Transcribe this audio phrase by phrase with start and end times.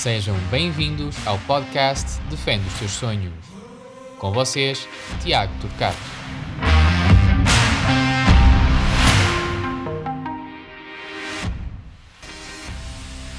[0.00, 3.34] Sejam bem-vindos ao podcast Defende os Seus Sonhos.
[4.18, 4.88] Com vocês,
[5.22, 5.98] Tiago Turcato.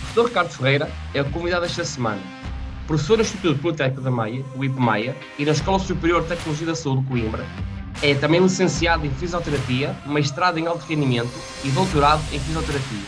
[0.02, 2.22] Professor Ricardo Ferreira é o convidado esta semana.
[2.86, 4.64] Professor no Instituto Politécnico da Maia, o
[5.40, 7.44] e na Escola Superior de Tecnologia da Saúde de Coimbra.
[8.04, 11.34] É também licenciado em Fisioterapia, mestrado em Alto Rendimento
[11.64, 13.08] e doutorado em Fisioterapia.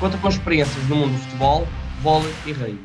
[0.00, 1.68] Conta com experiências no mundo do futebol,
[2.02, 2.78] vôlei e rei.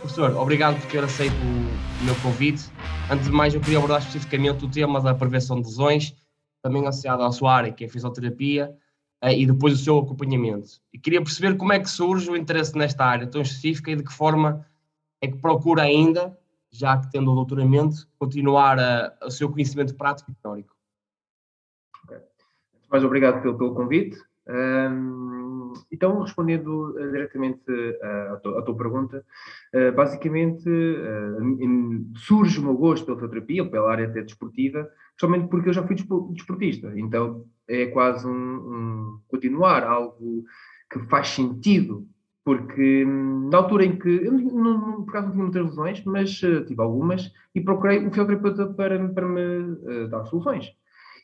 [0.00, 2.70] Professor, obrigado por ter aceito o meu convite.
[3.10, 6.14] Antes de mais, eu queria abordar especificamente o tema da prevenção de lesões,
[6.62, 8.76] também associado à sua área, que é a fisioterapia,
[9.22, 10.80] eh, e depois o seu acompanhamento.
[10.92, 14.04] E queria perceber como é que surge o interesse nesta área tão específica e de
[14.04, 14.66] que forma
[15.20, 16.38] é que procura ainda,
[16.70, 20.76] já que tendo o doutoramento, continuar a, o seu conhecimento prático e teórico.
[22.90, 24.16] Mais obrigado pelo, pelo convite.
[25.90, 29.24] Então, respondendo uh, diretamente uh, à, tua, pergunta,
[29.74, 30.68] uh, basicamente
[32.16, 35.86] surge o meu gosto pela fisioterapia, ou pela área até desportiva, somente porque eu já
[35.86, 36.92] fui desportista.
[36.96, 40.44] Então, é quase um, um continuar, algo
[40.90, 42.06] que faz sentido
[42.44, 46.04] porque hum, na altura em que, eu não, não, por acaso não tinha muitas lesões,
[46.04, 50.72] mas tive algumas, e procurei um fisioterapeuta para, para me dar soluções.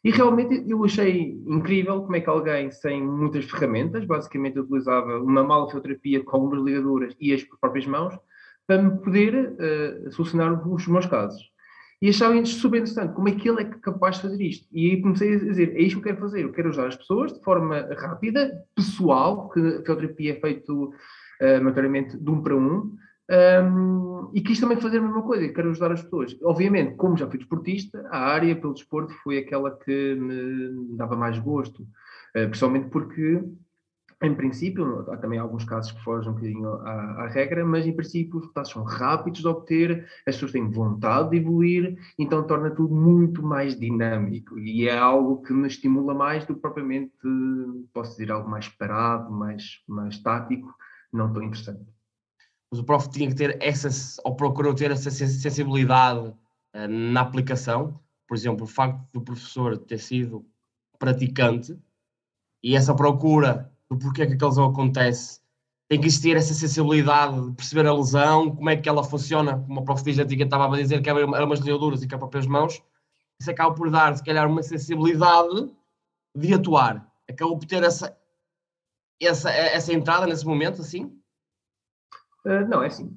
[0.04, 5.44] E realmente eu achei incrível como é que alguém sem muitas ferramentas, basicamente utilizava uma
[5.44, 8.18] mala fisioterapia com algumas ligaduras e as próprias mãos,
[8.66, 11.52] para me poder uh, solucionar os meus casos.
[12.00, 14.66] E achava super interessante como é que ele é capaz de fazer isto.
[14.72, 16.96] E aí comecei a dizer, é isto que eu quero fazer, eu quero ajudar as
[16.96, 22.96] pessoas de forma rápida, pessoal, que a fisioterapia é feito uh, de um para um,
[23.32, 26.36] um, e quis também fazer a mesma coisa, quero ajudar as pessoas.
[26.42, 31.38] Obviamente, como já fui desportista, a área pelo desporto foi aquela que me dava mais
[31.38, 33.42] gosto, uh, principalmente porque,
[34.22, 37.96] em princípio, há também alguns casos que fogem um bocadinho à, à, regra, mas em
[37.96, 42.70] princípio os resultados são rápidos de obter, as pessoas têm vontade de evoluir, então torna
[42.70, 47.12] tudo muito mais dinâmico e é algo que me estimula mais do que propriamente,
[47.94, 50.74] posso dizer, algo mais parado, mais, mais tático,
[51.10, 51.82] não tão interessante
[52.72, 53.90] mas o prof tinha que ter essa,
[54.24, 58.00] ou procurou ter essa sensibilidade uh, na aplicação.
[58.26, 60.46] Por exemplo, o facto do professor ter sido
[60.98, 61.78] praticante
[62.62, 65.42] e essa procura do porquê que aquela lesão acontece,
[65.86, 69.80] tem que existir essa sensibilidade de perceber a lesão, como é que ela funciona, como
[69.80, 72.46] a prof diz antiga estava a dizer que eram umas leaduras e que é próprias
[72.46, 72.82] mãos,
[73.38, 75.70] isso acaba por dar, se calhar, uma sensibilidade
[76.34, 77.06] de atuar.
[77.28, 78.16] Acabou por ter essa,
[79.20, 81.21] essa, essa entrada nesse momento, assim,
[82.44, 83.16] Uh, não, é assim.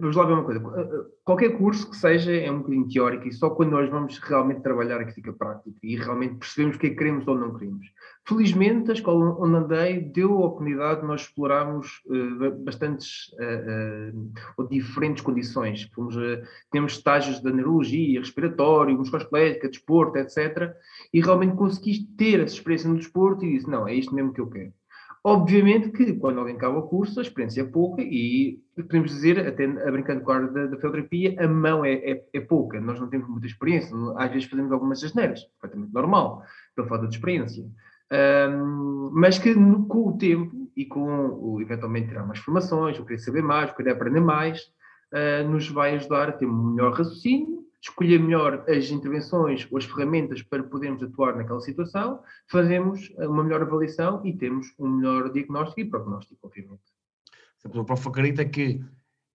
[0.00, 0.60] Vamos lá ver uma coisa.
[0.60, 4.62] Uh, qualquer curso que seja é um bocadinho teórico e só quando nós vamos realmente
[4.62, 7.54] trabalhar é que fica prático e realmente percebemos o que é que queremos ou não
[7.54, 7.86] queremos.
[8.26, 13.30] Felizmente, a escola onde andei deu a oportunidade de nós explorarmos uh, bastantes
[14.56, 15.88] ou diferentes condições.
[15.94, 16.16] Fomos,
[16.72, 20.74] temos estágios de neurologia, respiratório, musculoesquelética, desporto, etc.
[21.12, 24.40] E realmente consegui ter essa experiência no desporto e disse, não, é isto mesmo que
[24.40, 24.72] eu quero.
[25.26, 29.64] Obviamente que quando alguém acaba o curso, a experiência é pouca e podemos dizer, até
[29.64, 33.00] a brincando com a área da, da fisioterapia, a mão é, é, é, pouca, nós
[33.00, 36.42] não temos muita experiência, às vezes fazemos algumas asneiras, perfeitamente normal,
[36.76, 37.64] pela falta de experiência.
[38.12, 43.06] Um, mas que no, com o tempo e com o, eventualmente tirar mais formações, ou
[43.06, 46.92] querer saber mais, ou querer aprender mais, uh, nos vai ajudar a ter um melhor
[46.92, 53.44] raciocínio escolher melhor as intervenções ou as ferramentas para podermos atuar naquela situação, fazemos uma
[53.44, 56.82] melhor avaliação e temos um melhor diagnóstico e prognóstico, obviamente.
[57.64, 58.08] O prof.
[58.08, 58.82] acredita que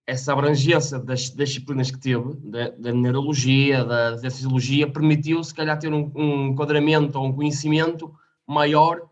[0.05, 5.53] essa abrangência das, das disciplinas que teve, da, da neurologia, da, da fisiologia, permitiu, se
[5.53, 8.11] calhar, ter um, um enquadramento ou um conhecimento
[8.47, 9.07] maior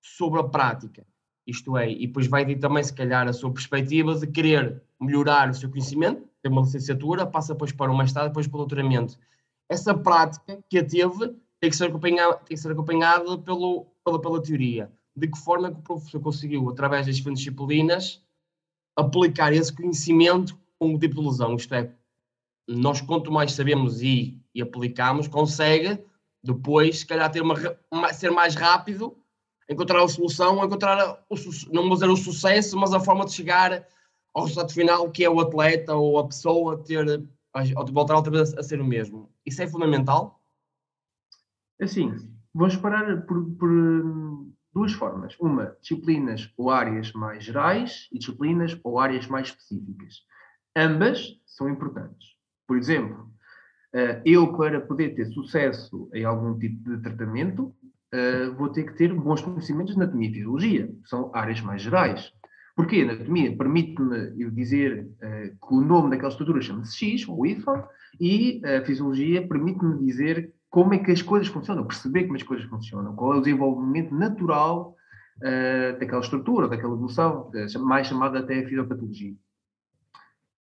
[0.00, 1.04] sobre a prática.
[1.44, 5.50] Isto é, e depois vai ter também, se calhar, a sua perspectiva de querer melhorar
[5.50, 9.18] o seu conhecimento, tem uma licenciatura, passa depois para o mestrado, depois para o doutoramento.
[9.68, 14.20] Essa prática que a teve tem que ser acompanhada, tem que ser acompanhada pelo, pela,
[14.20, 14.90] pela teoria.
[15.14, 18.22] De que forma é que o professor conseguiu, através das diferentes disciplinas,
[18.96, 21.54] aplicar esse conhecimento com o tipo de lesão?
[21.56, 21.92] Isto é,
[22.68, 26.02] nós quanto mais sabemos e, e aplicamos, consegue
[26.42, 29.16] depois, se calhar, ter uma, ser mais rápido,
[29.68, 31.34] encontrar a solução, encontrar, o,
[31.70, 33.86] não vou dizer o sucesso, mas a forma de chegar
[34.34, 37.06] ao resultado final, que é o atleta ou a pessoa ter,
[37.76, 39.30] ou voltar outra vez a ser o mesmo.
[39.44, 40.40] Isso é fundamental?
[41.80, 42.12] Assim,
[42.54, 43.70] vamos parar por, por
[44.72, 45.36] duas formas.
[45.40, 50.22] Uma, disciplinas ou áreas mais gerais e disciplinas ou áreas mais específicas.
[50.76, 52.36] Ambas são importantes.
[52.66, 53.30] Por exemplo,
[53.92, 57.74] eh, eu, para poder ter sucesso em algum tipo de tratamento,
[58.12, 60.94] eh, vou ter que ter bons conhecimentos de anatomia e fisiologia.
[61.04, 62.32] São áreas mais gerais.
[62.80, 67.44] Porque a anatomia permite-me eu dizer uh, que o nome daquela estrutura chama-se X, ou
[67.44, 67.84] Y,
[68.18, 72.66] e a fisiologia permite-me dizer como é que as coisas funcionam, perceber como as coisas
[72.70, 74.96] funcionam, qual é o desenvolvimento natural
[75.42, 77.50] uh, daquela estrutura, daquela evolução,
[77.80, 79.34] mais chamada até fisiopatologia.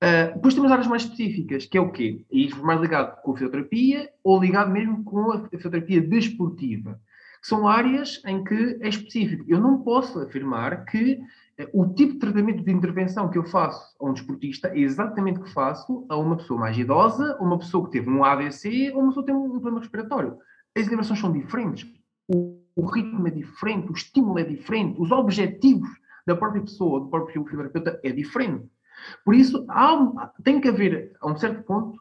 [0.04, 2.24] Uh, depois temos áreas mais específicas, que é o quê?
[2.32, 7.02] E isso mais ligado com a fisioterapia ou ligado mesmo com a fisioterapia desportiva,
[7.42, 9.44] são áreas em que é específico.
[9.48, 11.20] Eu não posso afirmar que
[11.74, 15.44] o tipo de tratamento de intervenção que eu faço a um desportista é exatamente o
[15.44, 19.02] que faço a uma pessoa mais idosa, a uma pessoa que teve um AVC ou
[19.02, 20.38] uma pessoa que tem um problema respiratório.
[20.76, 21.88] As intervenções são diferentes.
[22.28, 25.90] O, o ritmo é diferente, o estímulo é diferente, os objetivos
[26.28, 28.68] da própria pessoa, do próprio fisioterapeuta é diferente.
[29.24, 31.98] Por isso, há, tem que haver, a um certo ponto,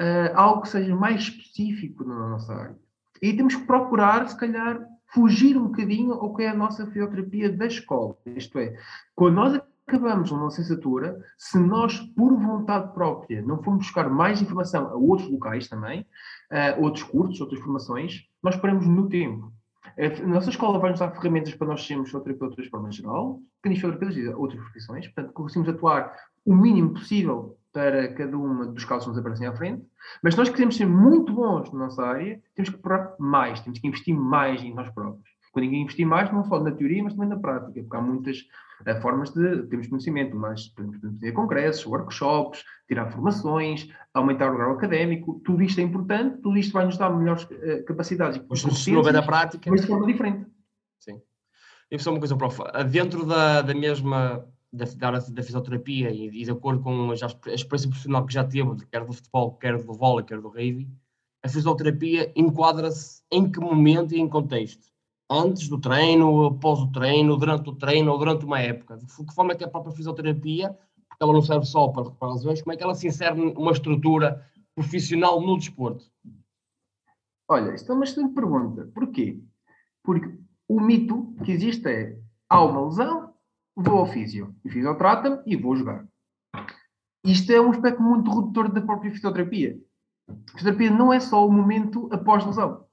[0.00, 2.78] uh, algo que seja mais específico na nossa área.
[3.20, 7.50] E temos que procurar, se calhar, fugir um bocadinho ao que é a nossa fisioterapia
[7.50, 8.16] da escola.
[8.26, 8.76] Isto é,
[9.14, 14.88] quando nós acabamos uma licenciatura, se nós, por vontade própria, não formos buscar mais informação
[14.88, 16.00] a outros locais também,
[16.50, 19.52] uh, outros cursos, outras formações, nós paramos no tempo.
[19.96, 24.16] A nossa escola vai nos dar ferramentas para nós sermos fisioterapeutas de forma geral, fisioterapeutas
[24.16, 26.12] e outras profissões, portanto, conseguimos atuar
[26.44, 29.84] o mínimo possível para cada uma dos casos que nos aparecem à frente,
[30.22, 33.88] mas nós queremos ser muito bons na nossa área, temos que procurar mais, temos que
[33.88, 35.28] investir mais em nós próprios.
[35.52, 38.38] Quando ninguém investir mais, não só na teoria, mas também na prática, porque há muitas
[38.86, 44.72] uh, formas de termos conhecimento, mas podemos fazer congressos, workshops, tirar formações, aumentar o grau
[44.72, 48.40] académico, tudo isto é importante, tudo isto vai nos dar melhores uh, capacidades.
[48.48, 49.68] Mas se não houver a prática...
[49.68, 50.46] Mas de forma diferente.
[51.00, 51.20] Sim.
[51.90, 52.60] E só uma coisa, prof.
[52.88, 57.54] Dentro da, da mesma da, da, da fisioterapia e, e, de acordo com a, a
[57.54, 60.88] experiência profissional que já teve, quer do futebol, quer do vôlei, quer do rugby,
[61.42, 64.88] a fisioterapia enquadra-se em que momento e em contexto?
[65.30, 68.96] Antes do treino, após o treino, durante o treino ou durante uma época?
[68.96, 70.70] De que forma é que a própria fisioterapia,
[71.08, 73.72] porque ela não serve só para reparar lesões, como é que ela se insere numa
[73.72, 74.44] estrutura
[74.74, 76.04] profissional no desporto?
[77.48, 78.90] Olha, isto é uma excelente pergunta.
[78.94, 79.40] Porquê?
[80.02, 82.18] Porque o mito que existe é
[82.48, 83.23] há uma lesão,
[83.76, 84.54] vou ao físio.
[84.64, 86.06] O físio trata-me e vou jogar.
[87.24, 89.78] Isto é um aspecto muito redutor da própria fisioterapia.
[90.28, 92.84] A fisioterapia não é só o momento após lesão.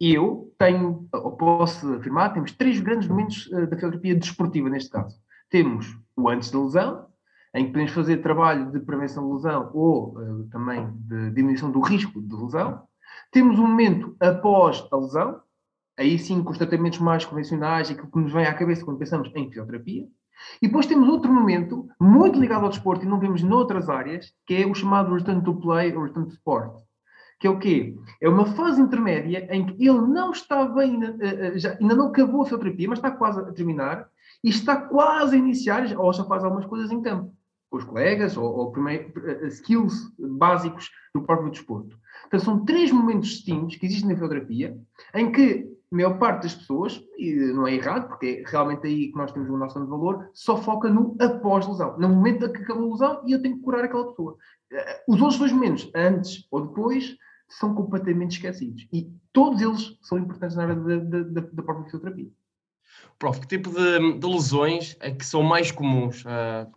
[0.00, 5.20] Eu tenho, ou posso afirmar, temos três grandes momentos uh, da fisioterapia desportiva neste caso.
[5.50, 7.06] Temos o antes da lesão,
[7.54, 11.80] em que podemos fazer trabalho de prevenção de lesão ou uh, também de diminuição do
[11.80, 12.82] risco de lesão.
[13.30, 15.42] Temos o momento após a lesão,
[16.00, 19.30] aí sim com os tratamentos mais convencionais, aquilo que nos vem à cabeça quando pensamos
[19.34, 20.06] em fisioterapia.
[20.62, 24.54] E depois temos outro momento, muito ligado ao desporto, e não vemos noutras áreas, que
[24.54, 26.82] é o chamado return to play ou return to sport.
[27.38, 27.94] Que é o quê?
[28.20, 32.08] É uma fase intermédia em que ele não está bem, eh, eh, já, ainda não
[32.08, 34.08] acabou a fisioterapia, mas está quase a terminar,
[34.42, 37.34] e está quase a iniciar, ou já faz algumas coisas em campo,
[37.70, 41.98] com os colegas, ou, ou primeiro, eh, skills básicos do próprio desporto.
[42.26, 44.78] Então são três momentos distintos que existem na fisioterapia,
[45.14, 49.10] em que a maior parte das pessoas, e não é errado, porque é realmente aí
[49.10, 52.88] que nós temos o nosso de valor, só foca no após-lesão, no momento que acabou
[52.88, 54.36] a lesão e eu tenho que curar aquela pessoa.
[54.72, 57.16] Eh, os outros dois momentos, antes ou depois,
[57.48, 58.86] são completamente esquecidos.
[58.92, 62.30] E todos eles são importantes na área da, da, da própria fisioterapia.
[63.18, 66.24] Prof, que tipo de, de, lesões é que são mais comuns?
[66.24, 66.70] Uh,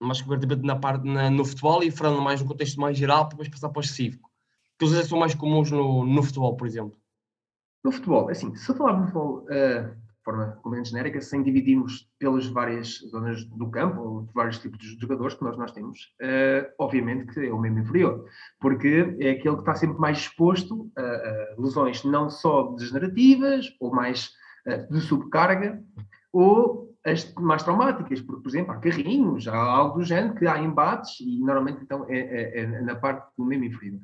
[0.00, 3.48] mais concretamente na parte, na, no futebol e falando mais no contexto mais geral, depois
[3.48, 4.30] passar para o específico.
[4.78, 6.96] Que lesões é são mais comuns no, no futebol, por exemplo?
[7.84, 12.46] No futebol, assim, se falarmos de futebol uh, de forma completamente genérica, sem dividirmos pelas
[12.46, 17.32] várias zonas do campo, ou vários tipos de jogadores que nós, nós temos, uh, obviamente
[17.32, 18.24] que é o mesmo inferior,
[18.60, 23.94] porque é aquele que está sempre mais exposto a, a lesões não só degenerativas, ou
[23.94, 24.30] mais
[24.66, 25.82] uh, de subcarga,
[26.32, 30.58] ou as mais traumáticas, porque, por exemplo, há carrinhos, há algo do género, que há
[30.58, 34.00] embates, e normalmente então é, é, é na parte do mesmo inferior.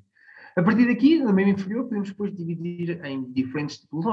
[0.56, 4.04] A partir daqui, no meio inferior, podemos depois dividir em diferentes tipos.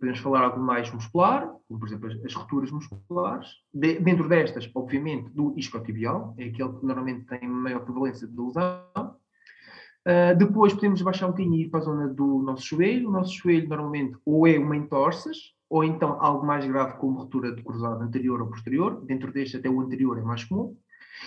[0.00, 3.48] Podemos falar algo mais muscular, como por exemplo as, rupturas musculares.
[3.72, 8.82] De, dentro destas, obviamente, do isquiotibial, é aquele que normalmente tem maior prevalência de lesão.
[10.04, 13.08] Uh, depois podemos baixar um bocadinho e ir para a zona do nosso joelho.
[13.08, 17.54] O nosso joelho normalmente ou é uma entorses, ou então algo mais grave como ruptura
[17.54, 19.04] de cruzado anterior ou posterior.
[19.04, 20.76] Dentro deste até o anterior é mais comum.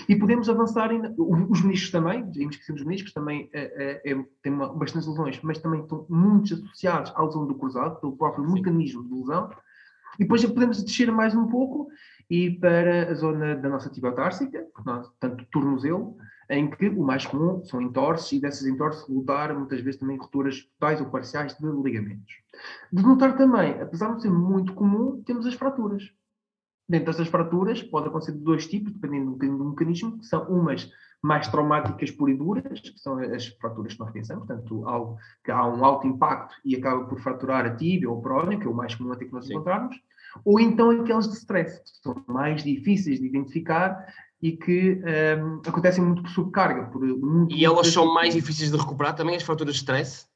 [0.08, 4.54] E podemos avançar, em, os meniscos também, vimos que os meniscos também é, é, têm
[4.54, 8.54] uma, bastantes lesões, mas também estão muito associados à lesão do cruzado, pelo próprio Sim.
[8.54, 9.50] mecanismo de lesão.
[10.20, 11.90] E depois já podemos descer mais um pouco
[12.30, 16.18] e para a zona da nossa tibiotársica, portanto, tornozelo,
[16.50, 20.62] em que o mais comum são entorces e dessas entorces lutar muitas vezes também rupturas
[20.62, 22.36] totais ou parciais de ligamentos.
[22.92, 26.12] De notar também, apesar de ser muito comum, temos as fraturas
[26.92, 30.92] Dentro dessas fraturas, pode acontecer de dois tipos, dependendo bocadinho do mecanismo, que são umas
[31.24, 35.52] mais traumáticas por e duras, que são as fraturas que nós pensamos, portanto, algo que
[35.52, 38.70] há um alto impacto e acaba por fraturar a tíbia ou o prónio, que é
[38.70, 39.54] o mais comum até que nós Sim.
[39.54, 39.96] encontrarmos,
[40.44, 44.06] ou então aquelas de stress, que são mais difíceis de identificar
[44.42, 45.02] e que
[45.40, 46.88] um, acontecem muito por subcarga.
[46.88, 50.28] Por muito, e elas são mais difíceis de recuperar também, as fraturas de stress?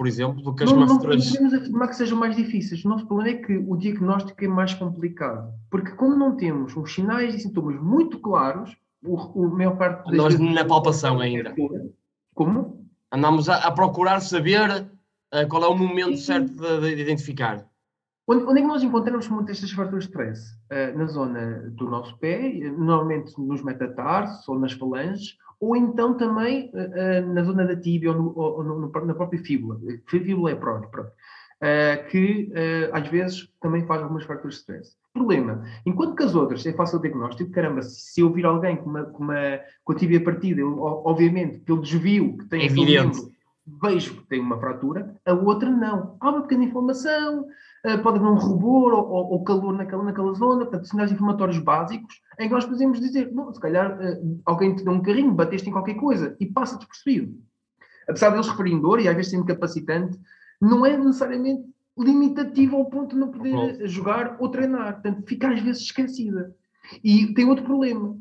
[0.00, 0.86] Por exemplo, do que as não.
[0.86, 2.82] Não podemos afirmar que sejam mais difíceis.
[2.86, 5.52] O nosso problema é que o diagnóstico é mais complicado.
[5.70, 10.38] Porque como não temos os sinais e sintomas muito claros, o, o maior parte Nós
[10.38, 11.54] na palpação ainda.
[12.32, 12.82] Como?
[13.12, 17.66] Andamos a, a procurar saber uh, qual é o momento certo de, de identificar.
[18.30, 20.56] Onde, onde, é que nós encontramos muitas destas fraturas de stress?
[20.70, 26.70] Uh, na zona do nosso pé, normalmente nos metatarsos ou nas falanges, ou então também
[26.72, 29.80] uh, uh, na zona da tíbia ou, no, ou no, na própria fíbula.
[30.06, 31.10] Fíbula é própria, pronto.
[32.08, 32.52] que
[32.92, 34.96] às vezes também faz algumas fraturas de stress.
[35.12, 38.90] Problema, enquanto que as outras é fácil o diagnóstico, caramba, se eu vir alguém com
[38.90, 43.18] uma, com uma com a tíbia partida, eu, obviamente, pelo desvio que tem é evidente.
[43.18, 43.40] Membro,
[43.82, 46.16] vejo que tem uma fratura, a outra não.
[46.20, 47.46] Há uma pequena inflamação,
[48.02, 52.20] pode haver um rubor ou, ou, ou, calor naquela, naquela zona, portanto, sinais inflamatórios básicos,
[52.38, 55.68] em que nós podemos dizer, bom, se calhar uh, alguém te deu um carrinho, bateste
[55.68, 57.38] em qualquer coisa e passa despercebido.
[58.08, 60.18] Apesar deles referirem dor e às vezes sendo capacitante,
[60.60, 61.64] não é necessariamente
[61.98, 64.94] limitativo ao ponto de não poder jogar ou treinar.
[64.94, 66.54] Portanto, fica às vezes esquecida.
[67.04, 68.16] E tem outro problema.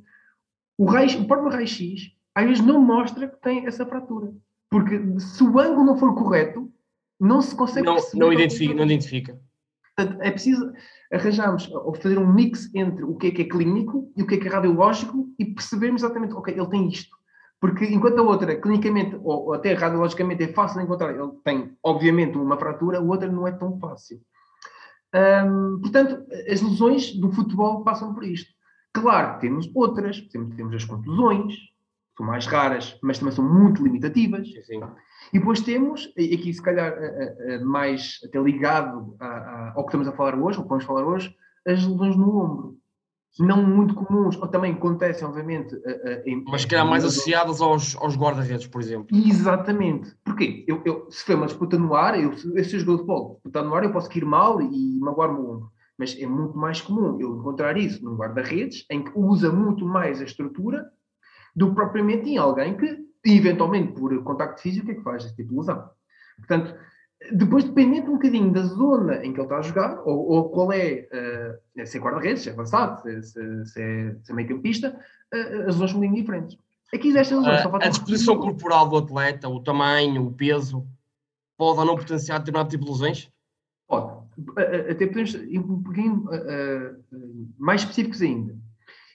[0.77, 4.31] O, raio, o próprio raio-x às vezes não mostra que tem essa fratura.
[4.69, 6.71] Porque se o ângulo não for correto,
[7.19, 9.39] não se consegue não, Não identifica, não identifica.
[9.99, 10.71] Portanto, é preciso
[11.11, 14.35] arranjarmos ou fazer um mix entre o que é que é clínico e o que
[14.35, 17.17] é que é radiológico e percebermos exatamente, ok, ele tem isto.
[17.59, 22.37] Porque enquanto a outra, clinicamente ou até radiologicamente, é fácil de encontrar, ele tem, obviamente,
[22.37, 24.21] uma fratura, a outra não é tão fácil.
[25.13, 28.49] Hum, portanto, as lesões do futebol passam por isto.
[28.93, 31.55] Claro, temos outras, temos, temos as contusões,
[32.19, 34.45] são mais raras, mas também são muito limitativas.
[34.65, 34.81] Sim.
[35.31, 36.93] E depois temos, aqui se calhar
[37.63, 39.15] mais até ligado
[39.73, 41.33] ao que estamos a falar hoje, ou que vamos falar hoje,
[41.65, 42.75] as lesões no ombro.
[43.39, 45.73] Não muito comuns, ou também acontecem, obviamente.
[46.25, 49.15] Em, Mas que eram mais associadas aos, aos guarda-redes, por exemplo.
[49.15, 50.13] Exatamente.
[50.25, 50.65] Porquê?
[50.67, 53.63] Eu, eu, se for uma disputa no ar, eu, se eu jogador de futebol, disputar
[53.63, 55.71] no ar, eu posso ir mal e magoar-me o ombro.
[55.97, 60.19] Mas é muito mais comum eu encontrar isso num guarda-redes, em que usa muito mais
[60.19, 60.89] a estrutura
[61.55, 65.49] do que propriamente em alguém que eventualmente por contacto físico é que faz esse tipo
[65.49, 65.89] de lesão.
[66.37, 66.73] Portanto,
[67.33, 70.71] depois dependendo um bocadinho da zona em que ele está a jogar, ou, ou qual
[70.71, 74.47] é, uh, se é guarda-redes, se é avançado, se, se, se, é, se é meio
[74.47, 74.97] campista,
[75.33, 76.57] uh, as lesões são bem diferentes.
[76.93, 78.39] Aqui lesões, uh, A disposição um...
[78.39, 80.87] corporal do atleta, o tamanho, o peso,
[81.57, 83.29] pode ou não potenciar determinado tipo de lesões?
[83.87, 84.19] Pode.
[84.89, 86.25] Até podemos ir um bocadinho
[87.57, 88.55] mais específicos ainda.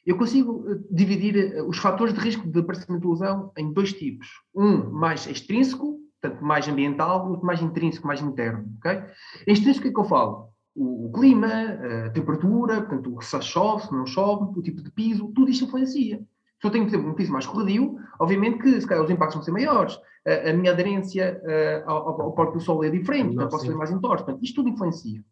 [0.07, 3.93] Eu consigo eh, dividir eh, os fatores de risco de aparecimento de lesão em dois
[3.93, 4.29] tipos.
[4.55, 8.67] Um mais extrínseco, portanto mais ambiental, outro mais intrínseco, mais interno.
[8.79, 9.03] Okay?
[9.47, 10.49] Extrínseco, o que é que eu falo?
[10.75, 11.47] O, o clima,
[12.07, 16.21] a temperatura, portanto, se chove, se não chove, o tipo de piso, tudo isto influencia.
[16.61, 19.37] Se eu tenho, por exemplo, um piso mais corredio, obviamente que se calhar os impactos
[19.37, 19.99] vão ser maiores.
[20.27, 23.91] A, a minha aderência uh, ao, ao próprio solo é diferente, não, posso ser mais
[23.91, 24.25] entorse.
[24.25, 25.23] Portanto, isto tudo influencia.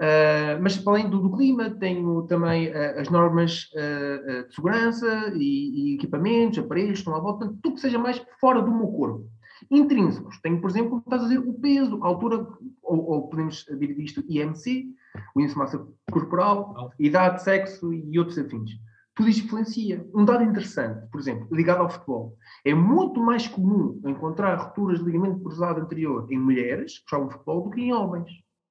[0.00, 5.30] Uh, mas para além do, do, clima, tenho também uh, as normas uh, de segurança
[5.36, 9.28] e, e, equipamentos, aparelhos, estão à volta, tudo que seja mais fora do meu corpo.
[9.70, 12.46] Intrínsecos, tenho, por exemplo, estás a dizer, o peso, a altura,
[12.82, 14.86] ou, ou podemos dividir isto IMC,
[15.34, 18.70] o índice de massa corporal, idade, sexo e outros afins.
[19.14, 20.08] Tudo isto influencia.
[20.14, 25.04] Um dado interessante, por exemplo, ligado ao futebol, é muito mais comum encontrar rupturas de
[25.04, 28.30] ligamento cruzado anterior em mulheres que jogam futebol do que em homens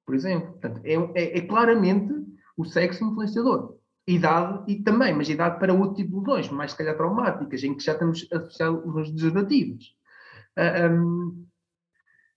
[0.09, 0.53] por exemplo.
[0.53, 2.11] Portanto, é, é, é claramente
[2.57, 3.75] o sexo influenciador.
[4.07, 7.75] Idade e também, mas idade para outro tipo de lesões, mais se calhar traumáticas, em
[7.75, 9.83] que já estamos associados lesões degenerativas.
[10.57, 11.45] Uh, ah, um,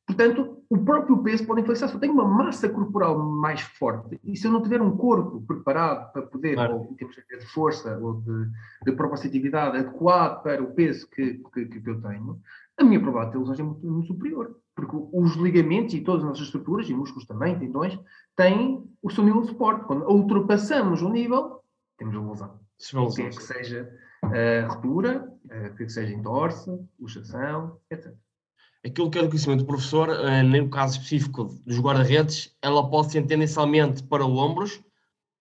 [0.07, 1.89] portanto, o próprio peso pode influenciar.
[1.89, 5.41] Se eu tenho uma massa corporal mais forte e se eu não tiver um corpo
[5.41, 6.75] preparado para poder, claro.
[6.75, 8.51] ou em termos de força ou de,
[8.85, 12.39] de propositividade adequado para o peso que, que, que eu tenho,
[12.77, 16.29] a minha probabilidade de lesões é muito, muito superior porque os ligamentos e todas as
[16.29, 17.99] nossas estruturas, e músculos também, tendões,
[18.37, 19.85] têm o seu nível de suporte.
[19.85, 21.61] Quando ultrapassamos o nível,
[21.99, 22.61] temos uma lesão.
[23.15, 28.13] Quer que seja uh, ruptura, uh, que seja entorse, luxação, etc.
[28.85, 33.13] Aquilo que é do conhecimento do professor, uh, no caso específico dos guarda-redes, ela pode
[33.13, 34.83] ser tendencialmente para ombros.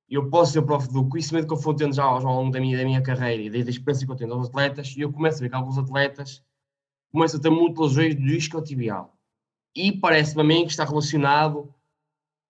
[0.09, 2.77] Eu posso ser prof do conhecimento que eu fui tendo já ao longo da minha,
[2.77, 5.41] da minha carreira e da experiência que eu tenho aos atletas, e eu começo a
[5.41, 6.43] ver que alguns atletas
[7.11, 9.17] começam a ter muitas lesões do isquiotibial
[9.75, 11.73] e parece-me a mim que está relacionado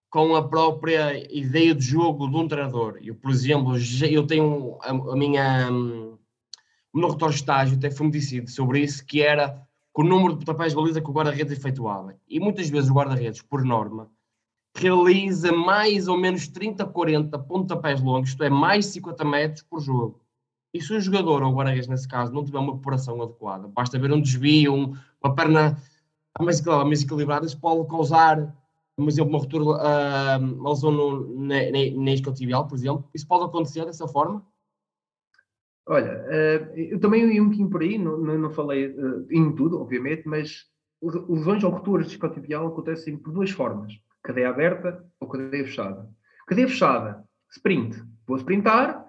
[0.09, 2.99] com a própria ideia de jogo de um treinador.
[3.01, 3.73] Eu, por exemplo,
[4.09, 5.71] eu tenho a, a minha.
[5.71, 6.17] Um,
[6.93, 10.37] o meu relatório de estágio até foi-me decidido sobre isso, que era com o número
[10.37, 12.15] de papéis de baliza que o guarda-redes efetuava.
[12.27, 14.09] E muitas vezes o guarda-redes, por norma,
[14.75, 19.79] realiza mais ou menos 30, 40 pontapés longos, isto é, mais de 50 metros por
[19.79, 20.21] jogo.
[20.73, 23.97] E se o jogador, ou o guarda-redes nesse caso, não tiver uma preparação adequada, basta
[23.97, 25.81] ver um desvio, um, uma perna
[26.39, 28.55] mais equilibrada, isso pode causar,
[28.95, 31.55] por exemplo, uma ruptura, uh, lesão no, na,
[32.03, 33.09] na isquiotibial, por exemplo.
[33.13, 34.45] Isso pode acontecer dessa forma?
[35.87, 39.53] Olha, uh, eu também ia um bocadinho por aí, não, não, não falei uh, em
[39.55, 40.65] tudo, obviamente, mas
[41.01, 46.09] lesões ou rupturas de isquiotibial acontecem por duas formas cadeia aberta ou cadeia fechada.
[46.47, 48.01] Cadeia fechada, sprint.
[48.27, 48.99] Vou sprintar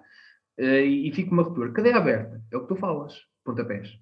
[0.59, 1.71] uh, e, e fico uma ruptura.
[1.71, 3.99] Cadeia aberta, é o que tu falas, pontapés.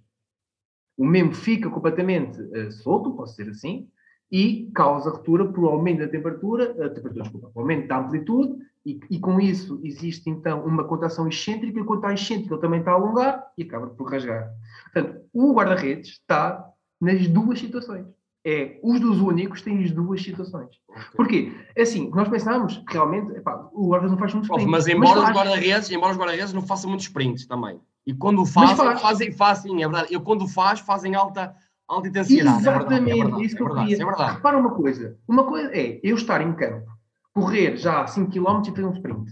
[0.98, 3.88] O membro fica completamente uh, solto, posso dizer assim,
[4.32, 8.56] e causa ruptura por aumento da temperatura, uh, temperatura, desculpa, aumento da amplitude,
[8.86, 12.80] e, e, com isso existe então uma contração excêntrica, e quando está excêntrica ele também
[12.80, 14.52] está a alongar e acaba por rasgar.
[14.92, 16.68] Portanto, o guarda-redes está
[17.00, 18.08] nas duas situações
[18.44, 20.70] é os dos únicos têm as duas situações.
[20.90, 21.04] Okay.
[21.16, 21.52] Porquê?
[21.76, 24.70] É assim, nós pensámos realmente, epá, o guarda-redes não faz muito sprint.
[24.70, 27.80] Mas embora mas os guarda-redes, embora os guarda-redes não façam muitos sprints também.
[28.06, 29.02] E quando fazem, faz.
[29.02, 30.14] fazem, fazem, é verdade.
[30.14, 31.56] Eu quando faz, fazem alta,
[31.88, 32.60] alta intensidade.
[32.60, 33.96] Exatamente, é verdade, é isso que eu queria.
[33.96, 34.36] É verdade.
[34.36, 35.18] Repara uma coisa.
[35.28, 36.90] Uma coisa é eu estar em campo,
[37.34, 39.32] correr já 5 km e fazer um sprint.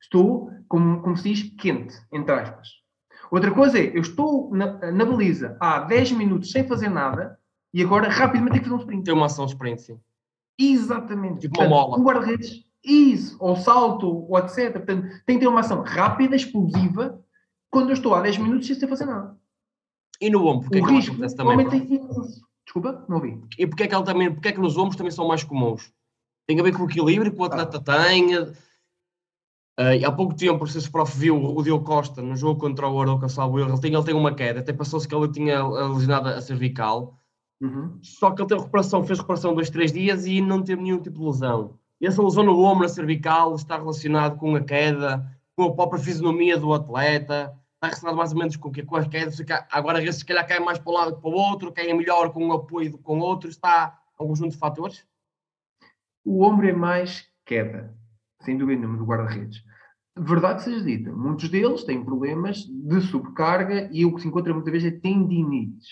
[0.00, 2.68] Estou, como, como se diz, quente, entre aspas.
[3.30, 7.38] Outra coisa é, eu estou na, na baliza há 10 minutos sem fazer nada
[7.72, 9.04] e agora rapidamente tem que fazer um sprint.
[9.04, 9.98] Tem uma ação sprint, sim.
[10.58, 11.40] Exatamente.
[11.40, 11.98] Tipo Portanto, uma mola.
[11.98, 14.72] Um guarda-redes, isso, ou salto, ou etc.
[14.72, 17.21] Portanto, tem que ter uma ação rápida, explosiva,
[17.72, 19.36] quando eu estou há 10 minutos sem fazer nada.
[20.20, 21.68] E no ombro, porque o é que risco acontece também?
[22.64, 23.42] Desculpa, não ouvi.
[23.58, 25.92] E porque é que, ele também, porque é que nos ombros também são mais comuns?
[26.46, 27.80] Tem a ver com o equilíbrio que o atleta ah.
[27.80, 28.38] tem.
[28.38, 33.00] Uh, há pouco tempo, se o prof viu o Diogo Costa no jogo contra o
[33.00, 36.40] Aroca Salvo ele tem, ele tem uma queda, até passou-se que ele tinha lesionado a
[36.40, 37.18] cervical
[37.62, 37.96] Uhum.
[38.02, 41.20] Só que ele teve recuperação, fez recuperação dois, três dias e não teve nenhum tipo
[41.20, 41.78] de lesão.
[42.00, 46.02] E essa lesão no ombro, na cervical, está relacionado com a queda, com a própria
[46.02, 49.32] fisionomia do atleta, está relacionado mais ou menos com, que, com a queda.
[49.70, 52.48] Agora, se calhar cai mais para um lado que para o outro, cai melhor com
[52.48, 55.04] o apoio com o outro, está um conjunto de fatores?
[56.24, 57.92] O ombro é mais queda,
[58.42, 59.64] sem dúvida nenhuma, do guarda-redes.
[60.16, 64.72] Verdade seja dita, muitos deles têm problemas de sobrecarga e o que se encontra muitas
[64.72, 65.88] vezes é tendinites.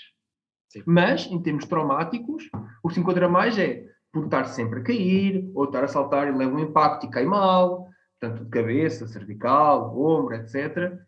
[0.69, 0.83] Sim.
[0.87, 2.49] Mas, em termos traumáticos,
[2.83, 6.29] o que se encontra mais é por estar sempre a cair, ou estar a saltar
[6.29, 7.89] e leva um impacto e cai mal,
[8.21, 11.01] tanto de cabeça, cervical, ombro, etc.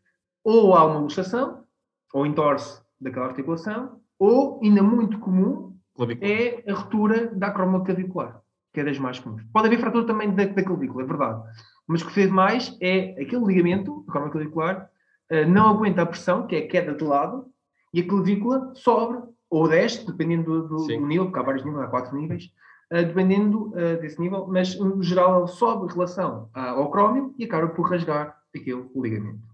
[0.45, 1.65] Ou há uma luxação,
[2.13, 5.77] ou entorce daquela articulação, ou, ainda muito comum,
[6.21, 8.41] é a ruptura da acromoclavicular,
[8.73, 9.43] que é das mais comuns.
[9.53, 11.43] Pode haver fratura também da, da clavícula, é verdade.
[11.87, 14.89] Mas o que fez mais é aquele ligamento, acromoclavicular,
[15.31, 17.47] uh, não aguenta a pressão, que é a queda de lado,
[17.93, 21.89] e a clavícula sobe ou 10, dependendo do, do nível, porque há vários níveis, há
[21.89, 22.45] quatro níveis,
[22.93, 27.45] uh, dependendo uh, desse nível, mas no geral ele sobe em relação ao crómio e
[27.45, 29.52] acaba por rasgar aquele ligamento.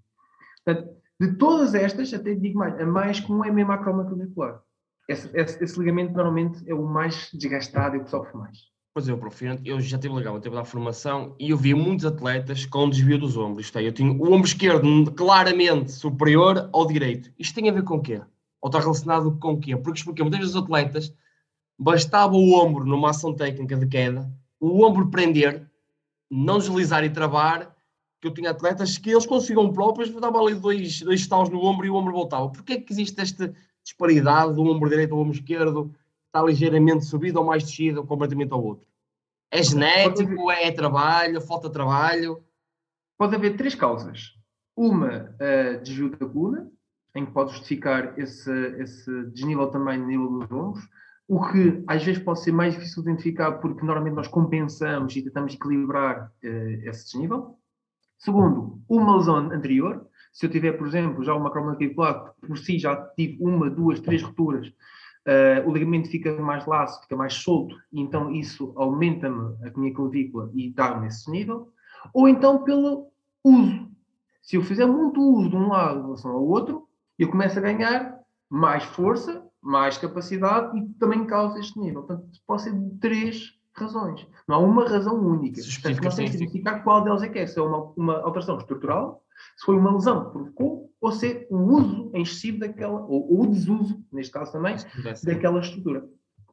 [0.68, 4.60] Portanto, de todas estas, até digo mais, a mais comum é mesmo a cromaclavicular.
[5.08, 8.58] Esse, esse, esse, ligamento normalmente é o mais desgastado e o que sofre mais.
[8.92, 12.04] Pois é, prof, eu já tive legal, eu tive da formação e eu vi muitos
[12.04, 13.64] atletas com desvio dos ombros.
[13.64, 17.32] Isto é, eu tinha o ombro esquerdo claramente superior ao direito.
[17.38, 18.20] Isto tem a ver com o quê?
[18.60, 19.74] Ou está relacionado com o quê?
[19.74, 21.14] Porque, porque muitas vezes os atletas
[21.78, 25.66] bastava o ombro numa ação técnica de queda, o ombro prender,
[26.30, 27.74] não deslizar e travar,
[28.20, 31.86] que eu tinha atletas que eles conseguiam próprios, dava ali dois, dois estalos no ombro
[31.86, 32.48] e o ombro voltava.
[32.50, 35.94] Porquê é que existe esta disparidade do ombro direito ao ombro esquerdo,
[36.26, 38.86] está ligeiramente subido ou mais descido completamente ao outro?
[39.50, 42.42] É genético, é trabalho, falta de trabalho?
[43.16, 44.34] Pode haver três causas.
[44.76, 46.70] Uma, uh, desvio da coluna,
[47.14, 50.88] em que pode justificar esse, esse desnível também no nível dos ombros,
[51.26, 55.22] o que às vezes pode ser mais difícil de identificar porque normalmente nós compensamos e
[55.22, 57.57] tentamos equilibrar uh, esse desnível.
[58.18, 60.06] Segundo, uma lesão anterior.
[60.32, 64.22] Se eu tiver, por exemplo, já uma cromatopia por si já tive uma, duas, três
[64.22, 69.78] rupturas, uh, o ligamento fica mais laço, fica mais solto, e então isso aumenta-me a
[69.78, 71.72] minha clavícula e dá-me esse nível.
[72.12, 73.08] Ou então pelo
[73.42, 73.88] uso.
[74.42, 77.62] Se eu fizer muito uso de um lado em relação ao outro, eu começo a
[77.62, 82.02] ganhar mais força, mais capacidade e também causa este nível.
[82.02, 84.26] Portanto, pode ser de três razões.
[84.46, 85.60] Não há uma razão única.
[85.62, 87.46] Portanto, nós temos que identificar qual delas é que é.
[87.46, 89.22] Se é uma, uma alteração estrutural,
[89.56, 93.42] se foi uma lesão que provocou, ou se é um uso excessivo daquela, ou, ou
[93.42, 94.76] o desuso, neste caso também,
[95.24, 96.04] daquela estrutura.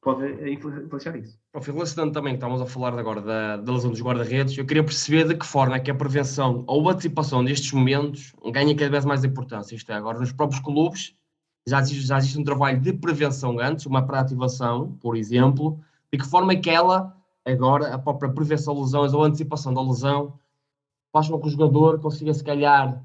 [0.01, 1.39] pode influenciar isso.
[1.53, 5.27] Relacionando também que estávamos a falar agora da, da lesão dos guarda-redes, eu queria perceber
[5.27, 9.03] de que forma é que a prevenção ou a antecipação destes momentos ganha cada vez
[9.03, 9.75] mais importância.
[9.75, 11.15] Isto é, agora nos próprios clubes
[11.67, 15.79] já existe, já existe um trabalho de prevenção antes, uma pré-ativação, por exemplo,
[16.15, 19.82] de que forma é que ela, agora, a própria prevenção de lesões ou antecipação da
[19.82, 20.39] lesão,
[21.12, 23.04] faz com que o jogador consiga, se calhar,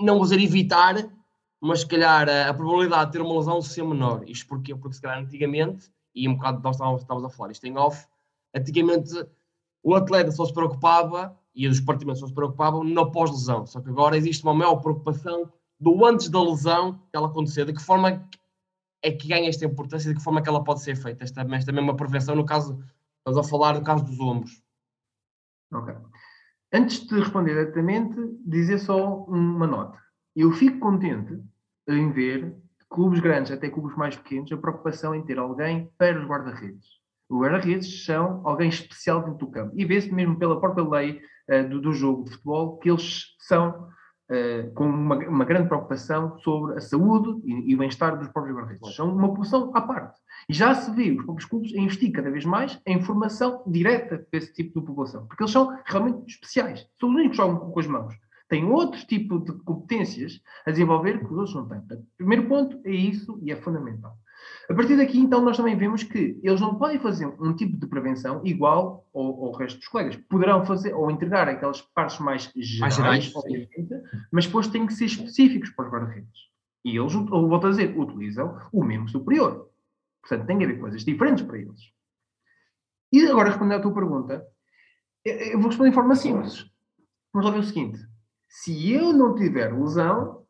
[0.00, 0.94] não dizer evitar,
[1.60, 4.22] mas se calhar a, a, probabilidade de ter uma lesão ser menor.
[4.26, 4.74] Isto porquê?
[4.74, 8.06] Porque se calhar antigamente, e um bocado nós estávamos, estávamos a falar isto em off,
[8.54, 9.12] antigamente
[9.82, 13.64] o atleta só se preocupava, e os partimentos só se preocupavam no pós-lesão.
[13.66, 17.72] Só que agora existe uma maior preocupação do antes da lesão que ela acontecer, de
[17.72, 18.28] que forma
[19.06, 21.42] é que ganha esta importância, de que forma é que ela pode ser feita, esta,
[21.42, 22.82] esta mesma prevenção, no caso,
[23.18, 24.60] estamos a falar do caso dos ombros.
[25.72, 25.94] Ok.
[26.72, 29.98] Antes de responder diretamente, dizer só uma nota.
[30.34, 31.40] Eu fico contente
[31.88, 32.52] em ver
[32.90, 36.86] clubes grandes, até clubes mais pequenos, a preocupação em ter alguém para os guarda-redes.
[37.28, 39.72] Os guarda-redes são alguém especial dentro do campo.
[39.76, 43.88] E vê-se mesmo pela própria lei uh, do, do, jogo de futebol que eles são
[44.30, 48.56] uh, com uma, uma, grande preocupação sobre a saúde e, e o bem-estar dos próprios
[48.56, 48.94] guarda-redes.
[48.94, 50.20] São uma população à parte.
[50.48, 54.26] E já se vê os próprios clubes a investir cada vez mais em formação direta
[54.30, 55.26] desse tipo de população.
[55.26, 56.86] Porque eles são realmente especiais.
[57.00, 58.14] São os únicos que jogam com as mãos
[58.48, 61.78] têm outro tipo de competências a desenvolver que os outros não têm.
[61.80, 64.16] Portanto, primeiro ponto é isso e é fundamental.
[64.68, 67.86] A partir daqui, então, nós também vemos que eles não podem fazer um tipo de
[67.86, 70.16] prevenção igual ao, ao resto dos colegas.
[70.28, 73.32] Poderão fazer ou entregar aquelas partes mais gerais, mais gerais
[74.32, 76.40] mas depois têm que ser específicos para os guarda-redes.
[76.84, 79.70] E eles, ou volto a dizer, utilizam o mesmo superior.
[80.20, 81.80] Portanto, tem que haver coisas diferentes para eles.
[83.12, 84.44] E agora, respondendo à tua pergunta,
[85.24, 86.68] eu vou responder de forma simples.
[87.32, 88.00] Vamos lá ver o seguinte.
[88.48, 90.44] Se eu não tiver lesão,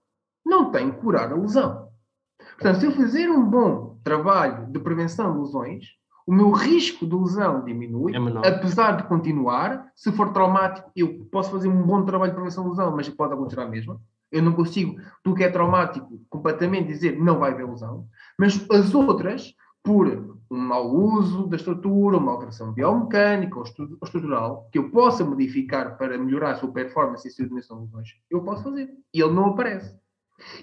[0.45, 1.91] não tenho que curar a lesão.
[2.39, 5.85] Portanto, se eu fizer um bom trabalho de prevenção de lesões,
[6.25, 9.91] o meu risco de lesão diminui, é apesar de continuar.
[9.97, 13.35] Se for traumático, eu posso fazer um bom trabalho de prevenção de lesão, mas pode
[13.35, 14.01] acontecer a mesma.
[14.31, 18.07] Eu não consigo, tudo que é traumático, completamente dizer não vai haver lesão.
[18.39, 20.07] Mas as outras, por
[20.49, 23.65] um mau uso da estrutura, uma alteração biomecânica ou
[24.05, 27.87] estrutural, que eu possa modificar para melhorar a sua performance e a sua dimensão de
[27.87, 28.89] lesões, eu posso fazer.
[29.13, 29.99] E ele não aparece.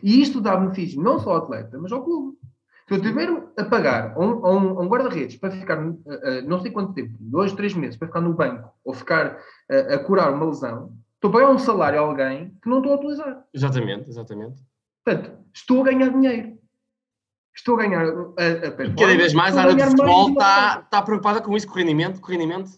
[0.02, 2.38] E isto dá benefício não só ao atleta, mas ao clube.
[2.88, 6.60] Se eu tiver a pagar a um, um, um guarda-redes para ficar uh, uh, não
[6.62, 9.38] sei quanto tempo, dois, três meses, para ficar no banco ou ficar
[9.72, 12.94] uh, a curar uma lesão, estou a pagar um salário a alguém que não estou
[12.94, 13.44] a utilizar.
[13.54, 14.62] Exatamente, exatamente.
[15.04, 16.58] Portanto, estou a ganhar dinheiro
[17.56, 21.42] estou a ganhar a, a Cada vez mais a área de futebol está, está preocupada
[21.42, 22.72] com isso, com o rendimento, com o rendimento.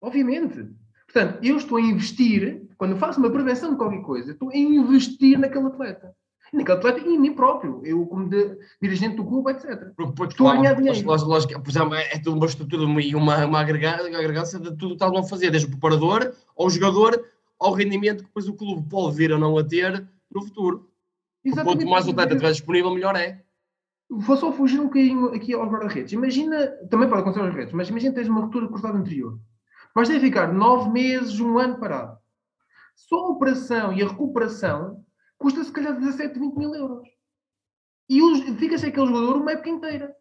[0.00, 0.68] Obviamente.
[1.06, 5.38] Portanto, eu estou a investir, quando faço uma prevenção de qualquer coisa, estou a investir
[5.38, 6.14] naquele atleta.
[6.52, 9.92] Naquele atleta e em mim próprio, eu como de, dirigente do clube, etc.
[9.96, 11.06] Porque, estou claro, a ganhar dinheiro.
[11.06, 14.88] Lógico, por exemplo, é, é tudo uma estrutura e uma, uma agregância de tudo o
[14.96, 17.20] que estão a fazer, desde o preparador ao jogador,
[17.58, 20.88] ao rendimento que depois o clube pode vir ou não a ter no futuro.
[21.44, 21.78] Exatamente.
[21.78, 23.42] Quanto mais o atleta estiver disponível, melhor é.
[24.08, 26.12] Vou só fugir um bocadinho aqui aos guarda-redes.
[26.12, 29.38] Imagina, também pode acontecer aos redes, mas imagina que tens uma ruptura cruzada anterior.
[29.94, 32.18] Vais ter que ficar nove meses, um ano parado.
[32.94, 35.04] Só a operação e a recuperação
[35.38, 37.08] custa se calhar 17, 20 mil euros.
[38.08, 38.20] E
[38.54, 40.14] fica-se aquele jogador uma época inteira.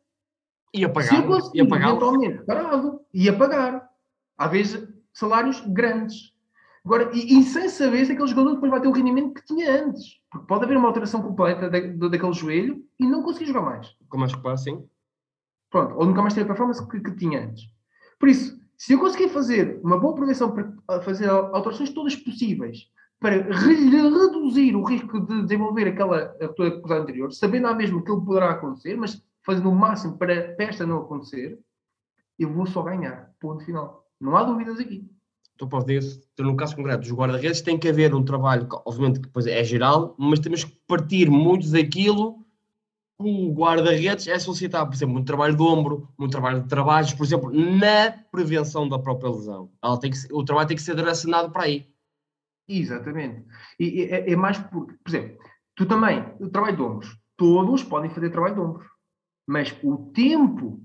[0.73, 1.10] E a pagar.
[1.10, 3.89] Se eu conseguir, eventualmente, parado, e a pagar.
[4.38, 6.34] Às vezes, salários grandes.
[6.84, 9.84] Agora, e, e, sem saber se aquele jogador depois vai ter o rendimento que tinha
[9.84, 10.19] antes.
[10.30, 13.95] Porque pode haver uma alteração completa da, daquele joelho e não conseguir jogar mais.
[14.10, 14.88] Com mais reparo, sim.
[15.71, 17.69] Pronto, ou nunca mais ter a performance que, que, tinha antes.
[18.19, 22.88] Por isso, se eu conseguir fazer uma boa prevenção para fazer alterações todas possíveis
[23.19, 28.21] para re reduzir o risco de desenvolver aquela coisa anterior, sabendo à mesma que ele
[28.21, 31.60] poderá acontecer, mas fazendo o máximo para, para esta não acontecer,
[32.38, 33.32] eu vou só ganhar.
[33.39, 34.06] Ponto final.
[34.19, 35.10] Não há dúvidas aqui
[35.58, 39.28] tu podes ter, no caso concreto dos guarda-redes, tem que haver um trabalho, obviamente que
[39.28, 42.43] depois é geral, mas temos que partir muito daquilo
[43.17, 47.13] que o guarda-redes é solicitar, por exemplo, muito trabalho de ombro, muito trabalho de trabalhos,
[47.13, 49.71] por exemplo, na prevenção da própria lesão.
[49.82, 51.88] Ela tem que, o trabalho tem que ser direcionado para aí.
[52.67, 53.45] Exatamente.
[53.80, 55.38] E é, é mais porque, por exemplo,
[55.75, 58.88] tu também, o trabalho de ombros, todos podem fazer trabalho de ombros,
[59.47, 60.82] mas o tempo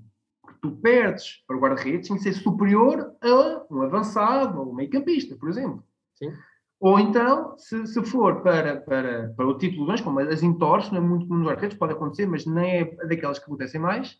[0.61, 5.35] tu perdes para o guarda-redes tem que ser superior a um avançado ou um meio-campista,
[5.35, 5.83] por exemplo.
[6.15, 6.31] Sim.
[6.79, 10.97] Ou então, se, se for para, para, para o título 2, como as entorces, não
[10.97, 14.17] é muito comum nos guarda-redes, pode acontecer, mas nem é daquelas que acontecem mais,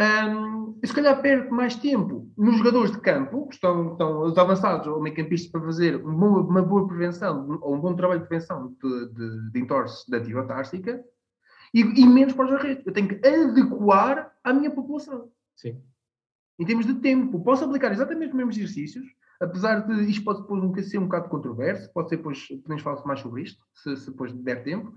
[0.00, 4.86] um, se calhar perde mais tempo nos jogadores de campo, que estão, estão os avançados
[4.86, 8.74] ou meio-campistas para fazer um bom, uma boa prevenção ou um bom trabalho de prevenção
[8.82, 11.02] de, de, de entorse da ativa társtica,
[11.72, 12.86] e, e menos para os guarda-redes.
[12.86, 15.30] Eu tenho que adequar à minha população.
[15.56, 15.80] Sim.
[16.58, 19.04] Em termos de tempo, posso aplicar exatamente os mesmos exercícios,
[19.40, 23.20] apesar de isto pode depois ser um bocado controverso, pode ser depois, podemos falar mais
[23.20, 24.92] sobre isto, se, se depois der tempo,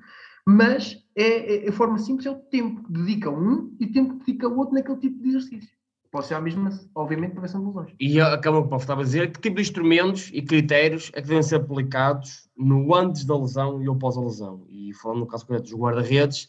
[0.47, 4.13] mas é, é, a forma simples é o tempo que dedica um e o tempo
[4.13, 5.69] que dedica o outro naquele tipo de exercício.
[6.09, 7.93] Pode ser a mesma, obviamente, prevenção de lesões.
[7.99, 11.27] E acaba o que estava a dizer, que tipo de instrumentos e critérios é que
[11.27, 14.65] devem ser aplicados no antes da lesão e após a lesão?
[14.69, 16.47] E falando no caso concreto dos guarda-redes,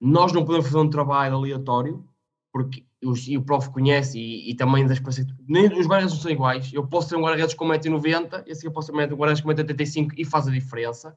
[0.00, 2.04] nós não podemos fazer um trabalho aleatório,
[2.52, 4.98] porque os, e o prof conhece e, e também das
[5.46, 6.72] nem os guarda-redes não são iguais.
[6.72, 10.14] Eu posso ter um guarda-redes com 1,90m, esse eu posso ter um guarda-redes com 1,85m
[10.16, 11.16] e faz a diferença.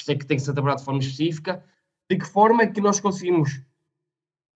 [0.00, 1.62] Por isso é que tem que ser trabalhado de forma específica.
[2.10, 3.60] De que forma é que nós conseguimos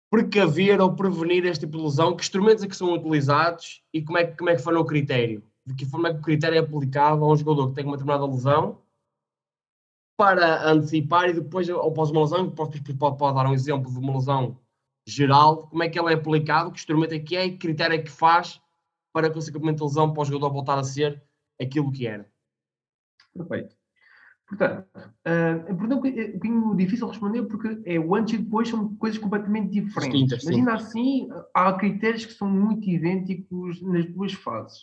[0.09, 2.15] precaver ou prevenir este tipo de lesão?
[2.15, 4.85] Que instrumentos é que são utilizados e como é, que, como é que foi o
[4.85, 5.43] critério?
[5.65, 7.97] De que forma é que o critério é aplicável a um jogador que tem uma
[7.97, 8.81] determinada lesão
[10.17, 14.13] para antecipar e depois, após uma lesão, pode, pode, pode dar um exemplo de uma
[14.13, 14.57] lesão
[15.05, 17.95] geral, como é que ela é aplicado, que instrumento é que é e que critério
[17.95, 18.61] é que faz
[19.11, 21.21] para, consequentemente, a lesão para o jogador voltar a ser
[21.59, 22.31] aquilo que era.
[23.33, 23.82] Perfeito.
[24.47, 29.17] Portanto, uh, é um pouquinho difícil responder porque é o antes e depois são coisas
[29.17, 30.27] completamente diferentes.
[30.29, 34.81] Distintas, Mas ainda assim, há critérios que são muito idênticos nas duas fases.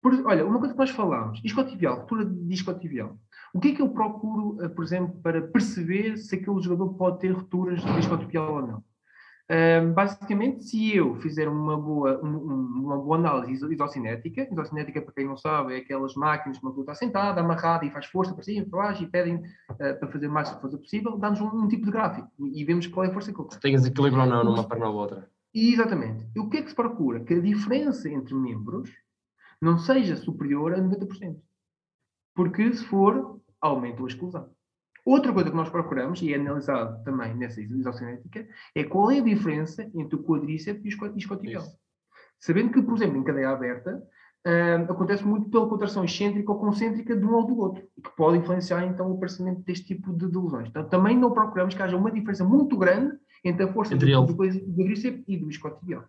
[0.00, 3.18] Por, olha, uma coisa que nós falámos, iscotibial, ruptura de iscotibial.
[3.52, 7.20] O que é que eu procuro, uh, por exemplo, para perceber se aquele jogador pode
[7.20, 8.84] ter rupturas de iscotibial ou não?
[9.94, 15.36] Basicamente, se eu fizer uma boa, um, uma boa análise isocinética, isocinética, para quem não
[15.36, 18.66] sabe, é aquelas máquinas que uma pessoa está sentada, amarrada e faz força para cima,
[18.68, 21.90] para baixo e pedem uh, para fazer mais força possível, dá-nos um, um, tipo de
[21.90, 23.58] gráfico e vemos qual é a força que ele tem.
[23.58, 25.30] Tem desequilíbrio ou não numa perna ou outra.
[25.54, 26.28] Exatamente.
[26.36, 27.20] E o que é que se procura?
[27.20, 28.90] Que a diferença entre membros
[29.60, 31.36] não seja superior a 90%.
[32.34, 34.50] Porque se for, aumenta a exclusão.
[35.08, 39.22] Outra coisa que nós procuramos, e é analisado também nessa isocinética, é qual é a
[39.24, 41.64] diferença entre o quadríceps e o isquiotibial.
[42.38, 44.02] Sabendo que, por exemplo, em cadeia aberta,
[44.46, 48.36] uh, acontece muito pela contração excêntrica ou concêntrica de um ou do outro, que pode
[48.36, 50.68] influenciar então o aparecimento deste tipo de, de lesões.
[50.68, 54.26] Então, também não procuramos que haja uma diferença muito grande entre a força entre do,
[54.26, 56.04] do, do quadríceps e do isquiotibial.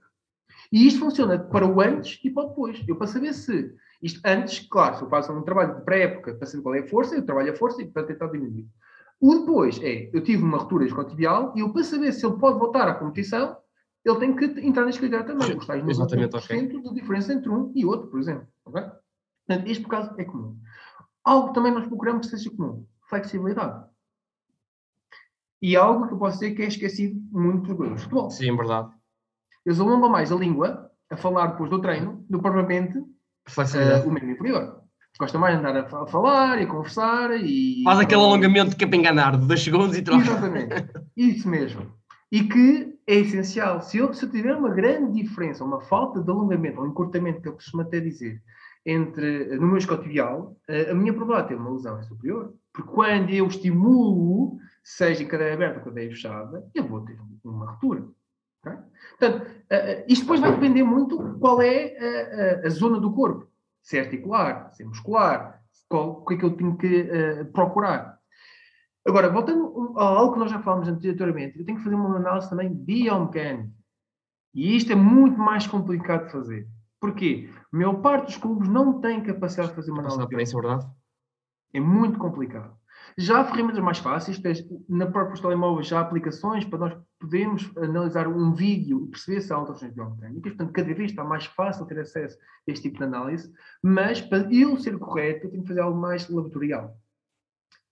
[0.73, 2.83] E isto funciona para o antes e para o depois.
[2.85, 6.45] Eu, para saber se isto antes, claro, se eu faço um trabalho de pré-época para
[6.45, 8.67] saber qual é a força, eu trabalho a força e para tentar diminuir.
[9.21, 12.57] O depois é, eu tive uma ruptura escotibial e eu, para saber se ele pode
[12.57, 13.57] voltar à competição,
[14.05, 15.57] ele tem que entrar neste critério também.
[15.57, 16.67] Os tais 90% okay.
[16.67, 18.47] de diferença entre um e outro, por exemplo.
[18.65, 18.83] Okay?
[19.45, 20.57] Portanto, este por caso é comum.
[21.23, 23.89] Algo que também nós procuramos que seja comum, flexibilidade.
[25.61, 28.29] E algo que eu posso dizer que é esquecido muito dos futebol.
[28.29, 28.89] Sim, verdade.
[29.65, 34.11] Eles alongam mais a língua a falar depois do treino do que propriamente uh, o
[34.11, 34.78] membro inferior
[35.17, 37.83] gosta mais de andar a falar e a conversar e.
[37.83, 40.21] Faz aquele alongamento que é para enganar de 2 segundos e troca.
[40.21, 41.91] Exatamente, isso mesmo.
[42.31, 43.81] E que é essencial.
[43.81, 47.47] Se eu, se eu tiver uma grande diferença, uma falta de alongamento ou encurtamento, que
[47.47, 48.41] eu costumo até dizer,
[48.85, 52.53] entre, no meu escotibial, a minha probabilidade de ter uma lesão é superior.
[52.71, 57.71] Porque quando eu estimulo, seja em cadeia aberta ou cadeia fechada, eu vou ter uma
[57.71, 58.05] ruptura.
[58.61, 58.77] Okay?
[59.17, 59.47] Portanto,
[60.07, 63.49] isto depois vai depender muito qual é a, a, a zona do corpo
[63.81, 67.45] se é articular, se é muscular, qual, o que é que eu tenho que uh,
[67.51, 68.17] procurar.
[69.07, 72.49] Agora, voltando a algo que nós já falámos anteriormente, eu tenho que fazer uma análise
[72.49, 73.71] também biomecânica.
[74.53, 76.67] E isto é muito mais complicado de fazer.
[76.99, 77.49] Porquê?
[77.71, 80.91] A maior parte dos clubes não tem capacidade de fazer uma análise biomecânica.
[81.73, 82.77] É muito complicado.
[83.17, 84.39] Já há ferramentas mais fáceis,
[84.87, 89.51] na própria telemóvel já há aplicações para nós podermos analisar um vídeo e perceber se
[89.51, 93.03] há alterações biomecânicas, portanto, cada vez está mais fácil ter acesso a este tipo de
[93.03, 93.51] análise,
[93.83, 96.97] mas para ele ser correto, eu tenho que fazer algo mais laboratorial.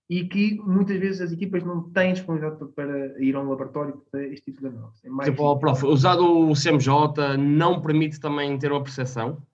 [0.10, 4.26] E que muitas vezes as equipas não têm disponibilidade para ir a um laboratório para
[4.26, 5.06] este tipo de análise.
[5.06, 9.46] É mais tipo, prof, usado o CMJ não permite também ter uma percepção?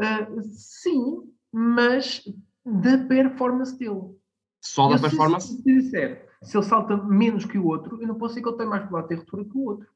[0.00, 2.24] Uh, sim, mas
[2.64, 4.16] da performance dele.
[4.64, 5.48] Só da performance?
[5.48, 8.48] Se, se, disser, se ele salta menos que o outro, eu não posso dizer que
[8.48, 9.88] ele tem mais probabilidade de ter ruptura que o outro.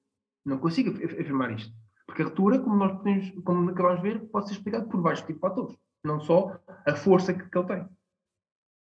[0.44, 1.74] Não consigo afirmar isto.
[2.06, 5.20] Porque a ruptura, como nós podemos, como acabamos de ver, pode ser explicada por vários
[5.22, 5.76] tipos de fatores.
[6.04, 7.88] Não só a força que, que ele tem.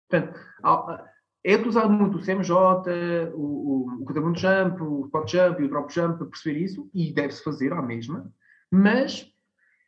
[0.08, 0.40] Portanto,
[1.44, 2.52] é utilizado muito o CMJ,
[3.34, 7.12] o, o, o jump, o spot jump e o drop jump para perceber isso, e
[7.12, 8.30] deve-se fazer à mesma,
[8.70, 9.30] mas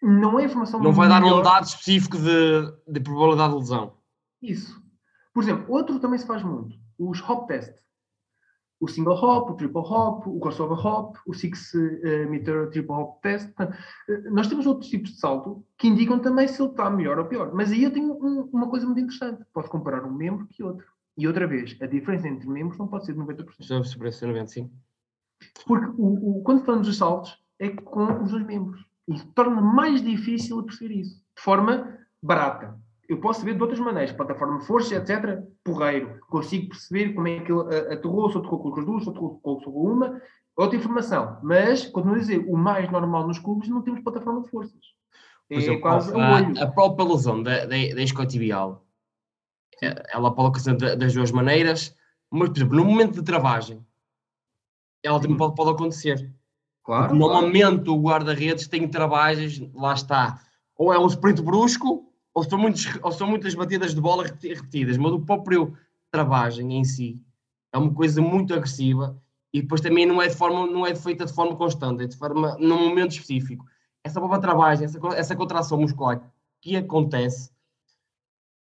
[0.02, 1.20] não é informação Não vai melhor.
[1.20, 3.94] dar um dado específico de, de probabilidade de lesão.
[4.42, 4.82] Isso.
[5.32, 6.76] Por exemplo, outro também se faz muito,
[7.08, 7.74] os hop test.
[8.80, 13.20] O single hop, o triple hop, o crossover hop, o six uh, meter triple hop
[13.20, 13.50] test.
[13.60, 17.26] Uh, nós temos outros tipos de salto que indicam também se ele está melhor ou
[17.26, 17.52] pior.
[17.52, 19.44] Mas aí eu tenho um, uma coisa muito interessante.
[19.52, 20.86] Posso comparar um membro que outro.
[21.18, 23.84] E outra vez, a diferença entre membros não pode ser de 90%.
[23.84, 24.70] Sobre 90, sim.
[25.66, 28.82] Porque o, o, quando falamos dos saltos, é com os dois membros.
[29.06, 32.78] e torna mais difícil perceber isso, de forma barata.
[33.10, 35.42] Eu posso ver de outras maneiras, plataforma força, etc.
[35.64, 36.20] Porreiro.
[36.28, 39.58] Consigo perceber como é que ele aterrou, se aterrou com as duas, se aterrou com
[39.68, 40.22] uma.
[40.56, 41.36] Outra informação.
[41.42, 44.80] Mas, continuo a dizer, o mais normal nos clubes não temos plataforma de forças.
[45.50, 48.86] É exemplo, quase a, a, própria lesão da, da, da escotibial,
[49.82, 51.96] é, ela pode acontecer das duas maneiras,
[52.30, 53.84] mas, por exemplo, no momento de travagem,
[55.02, 56.32] ela também pode, pode acontecer.
[56.84, 57.94] Claro, normalmente claro.
[57.94, 60.40] o guarda-redes tem travagens, lá está,
[60.76, 64.96] ou é um sprint brusco, ou são, muitos, ou são muitas batidas de bola repetidas,
[64.96, 65.76] mas o próprio
[66.10, 67.20] travagem em si
[67.72, 69.20] é uma coisa muito agressiva
[69.52, 72.16] e depois também não é, de forma, não é feita de forma constante, é de
[72.16, 73.66] forma, num momento específico.
[74.02, 76.22] Essa própria travagem, essa, essa contração muscular
[76.60, 77.50] que acontece,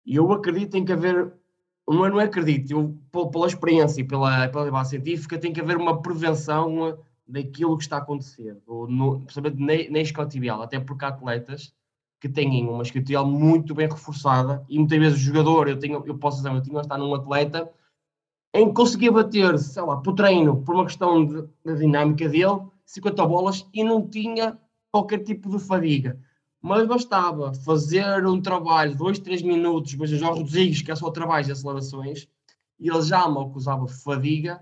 [0.05, 1.33] e eu acredito em que haver
[1.89, 2.99] não, é, não acredito, eu,
[3.31, 7.97] pela experiência e pela, pela base científica, tem que haver uma prevenção daquilo que está
[7.97, 11.73] a acontecer, no, principalmente na, na escotibial, até porque há atletas
[12.21, 16.17] que têm uma escotibial muito bem reforçada e muitas vezes o jogador, eu, tenho, eu
[16.19, 17.71] posso dizer, eu tinha estar num atleta
[18.55, 23.27] em que conseguia bater, sei lá, por treino, por uma questão de dinâmica dele, 50
[23.27, 24.59] bolas e não tinha
[24.91, 26.19] qualquer tipo de fadiga
[26.67, 31.13] mas bastava fazer um trabalho, dois, três minutos, mas o Jorge Rodrigues, que é só
[31.13, 32.29] trabalho de acelerações,
[32.81, 34.61] e ele já me acusava fadiga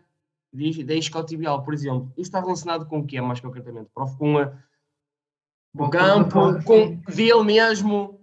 [0.84, 2.12] da escotibial, por exemplo.
[2.16, 3.88] Isto está relacionado com o que é, mais concretamente?
[3.94, 4.52] Prof, com a, o
[5.90, 8.20] campo, com dele mesmo?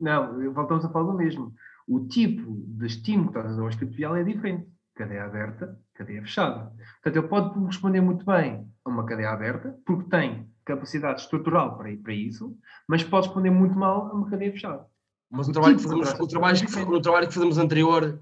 [0.00, 1.54] Não, voltamos a falar do mesmo.
[1.86, 4.68] O tipo de estímulo que estás a dar ao escotibial é diferente.
[4.94, 6.72] Cadeia aberta, cadeia fechada.
[7.02, 11.96] Portanto, ele pode responder muito bem a uma cadeia aberta, porque tem capacidade estrutural para,
[11.96, 14.86] para isso, mas pode responder muito mal a uma cadeia fechada.
[15.30, 18.20] Mas o, trabalho, tipo que fazemos, o, trabalho que, o trabalho que fazemos anterior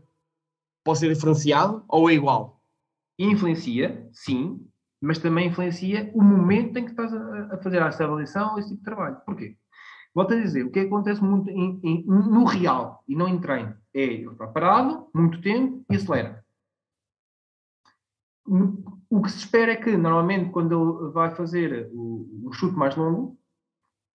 [0.85, 2.61] pode ser diferenciado ou é igual?
[3.18, 4.66] Influencia, sim,
[5.07, 8.81] mas também influencia o momento em que estás a, a fazer essa avaliação esse tipo
[8.81, 9.16] de trabalho.
[9.25, 9.57] Porquê?
[10.14, 13.75] Volto a dizer, o que acontece muito em, em, no real e não em treino
[13.95, 16.45] é ele está parado, muito tempo e acelera
[19.11, 22.95] o que se espera é que, normalmente, quando ele vai fazer o, o chute mais
[22.97, 23.38] longo,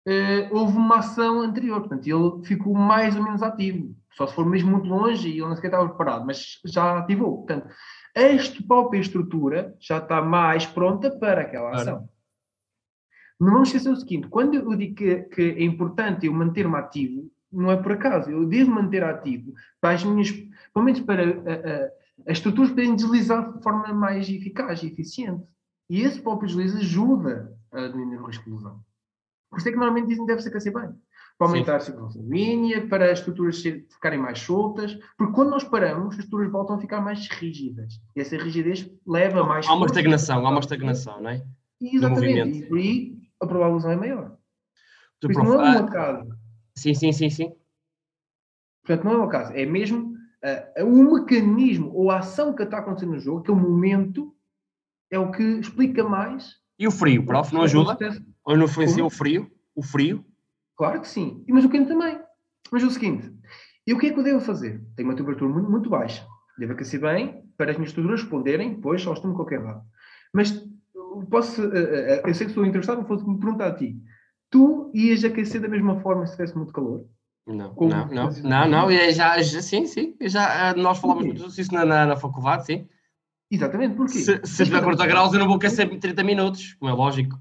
[0.06, 3.96] eh, houve uma ação anterior, portanto, ele ficou mais ou menos ativo.
[4.14, 7.38] Só se for mesmo muito longe e ele não sequer estava preparado, mas já ativou.
[7.38, 7.68] Portanto,
[8.16, 12.10] a própria estrutura já está mais pronta para aquela ação.
[13.40, 17.32] Não vamos esquecer o seguinte: quando eu digo que, que é importante eu manter-me ativo,
[17.52, 18.30] não é por acaso.
[18.30, 20.32] Eu devo manter ativo para as minhas,
[20.74, 21.92] pelo menos para a, a,
[22.28, 25.44] as estruturas podem deslizar de forma mais eficaz e eficiente.
[25.90, 28.80] E esse próprio deslize ajuda a diminuir o risco de lesão.
[29.50, 30.90] Por isso é que normalmente dizem que deve-se aquecer bem.
[31.38, 31.78] Para aumentar Sim.
[31.78, 36.52] a circulação sanguínea, para as estruturas ficarem mais soltas, porque quando nós paramos, as estruturas
[36.52, 38.00] voltam a ficar mais rígidas.
[38.16, 39.68] E essa rigidez leva mais.
[39.68, 41.44] Há uma estagnação, há uma estagnação, não é?
[41.82, 42.68] Exatamente.
[42.72, 44.38] E aí a provável lesão é maior.
[45.20, 46.30] Por isso não é um acaso.
[46.76, 47.54] Sim, sim, sim, sim.
[48.84, 49.54] Portanto, não é um acaso.
[49.54, 50.14] É mesmo
[50.78, 54.36] uh, o mecanismo ou a ação que está acontecendo no jogo, aquele momento,
[55.12, 56.56] é o que explica mais.
[56.80, 57.98] E o frio, prof, não ajuda?
[58.44, 59.52] Ou não influencia o frio?
[59.76, 60.26] O frio?
[60.82, 61.46] Claro que sim.
[61.48, 62.20] Mas o quente também.
[62.72, 63.32] Mas o seguinte,
[63.86, 64.84] e o que é que eu devo fazer?
[64.96, 66.26] Tenho uma temperatura muito, muito baixa.
[66.58, 69.84] Devo aquecer bem para as minhas estruturas responderem, depois só estou-me qualquer lado.
[70.34, 70.68] Mas
[71.30, 73.96] posso, uh, uh, eu sei que estou interessado, fosse me perguntar a ti.
[74.50, 77.06] Tu ias aquecer da mesma forma se tivesse muito calor?
[77.46, 81.24] Não, Como não, não, não, não, é já, já, sim, sim, já, eh, nós falamos
[81.24, 82.88] muito disso na, na, na, faculdade, sim.
[83.52, 84.18] Exatamente, porquê?
[84.18, 87.40] Se, se tiver 40 graus eu não vou aquecer 30 minutos, como é lógico.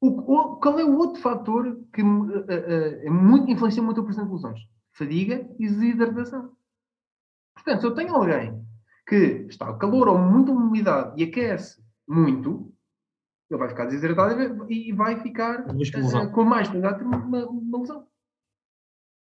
[0.00, 4.32] O, qual é o outro fator que uh, uh, muito, influencia muito o processo de
[4.32, 4.58] lesões?
[4.92, 6.50] Fadiga e desidratação.
[7.54, 8.66] Portanto, se eu tenho alguém
[9.06, 12.74] que está a calor ou muita umidade e aquece muito,
[13.48, 18.04] ele vai ficar desidratado e vai ficar uh, com mais probabilidade de uma, uma lesão.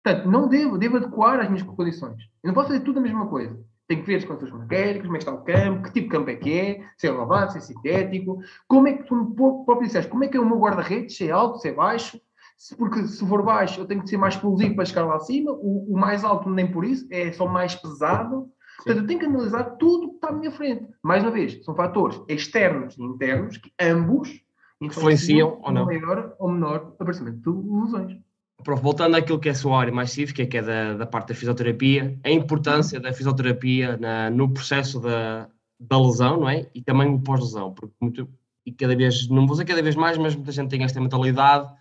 [0.04, 2.24] Portanto, não devo, devo adequar às minhas condições.
[2.44, 3.58] Eu não posso fazer tudo a mesma coisa.
[3.92, 6.16] Tenho que ver as condições mecânicas, como é que está o campo, que tipo de
[6.16, 9.34] campo é que é, se é lavado, se é sintético, como é que tu
[9.66, 12.18] próprio disseste, como é que é o meu guarda-redes, se é alto, se é baixo,
[12.58, 15.52] se, porque se for baixo eu tenho que ser mais explosivo para chegar lá acima,
[15.52, 18.50] o, o mais alto nem por isso, é só mais pesado.
[18.78, 20.88] Portanto, eu tenho que analisar tudo que está à minha frente.
[21.04, 24.42] Mais uma vez, são fatores externos e internos que ambos
[24.80, 25.86] influenciam ou não.
[25.86, 28.18] maior ou menor aparecimento de lesões.
[28.64, 31.30] Prof, voltando àquilo que é a sua área mais cívica, que é da, da parte
[31.30, 35.50] da fisioterapia, a importância da fisioterapia na, no processo da,
[35.80, 36.70] da lesão, não é?
[36.74, 38.30] E também o pós-lesão, porque muito,
[38.66, 41.72] e cada vez, não vou dizer cada vez mais, mas muita gente tem esta mentalidade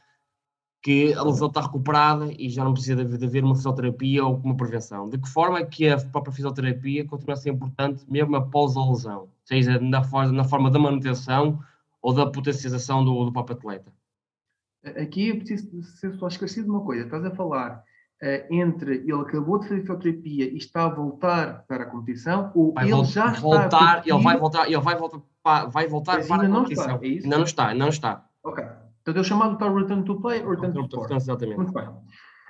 [0.83, 4.57] que a lesão está recuperada e já não precisa de, haver uma fisioterapia ou uma
[4.57, 5.09] prevenção.
[5.09, 8.85] De que forma é que a própria fisioterapia continua a ser importante mesmo após a
[8.85, 10.01] lesão, seja na,
[10.33, 11.61] na forma da manutenção
[12.01, 13.93] ou da potencialização do, do próprio atleta?
[14.85, 17.05] Aqui eu preciso ser só esclarecido de uma coisa.
[17.05, 17.83] Estás a falar
[18.23, 22.73] uh, entre ele acabou de fazer fisioterapia e está a voltar para a competição ou
[22.73, 25.87] vai ele vol já voltar, está a ele vai voltar, ele vai voltar para, vai
[25.87, 26.95] voltar Mas para a competição.
[26.95, 27.25] está, é isso?
[27.25, 28.27] Ainda não está, não está.
[28.43, 28.65] Ok.
[29.03, 31.21] Então é o chamado tal return to play ou return to Portanto, sport.
[31.23, 31.57] Exatamente.
[31.57, 31.89] Muito bem.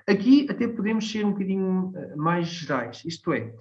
[0.08, 3.02] Aqui até podemos ser um bocadinho eh, mais gerais.
[3.04, 3.54] Isto é,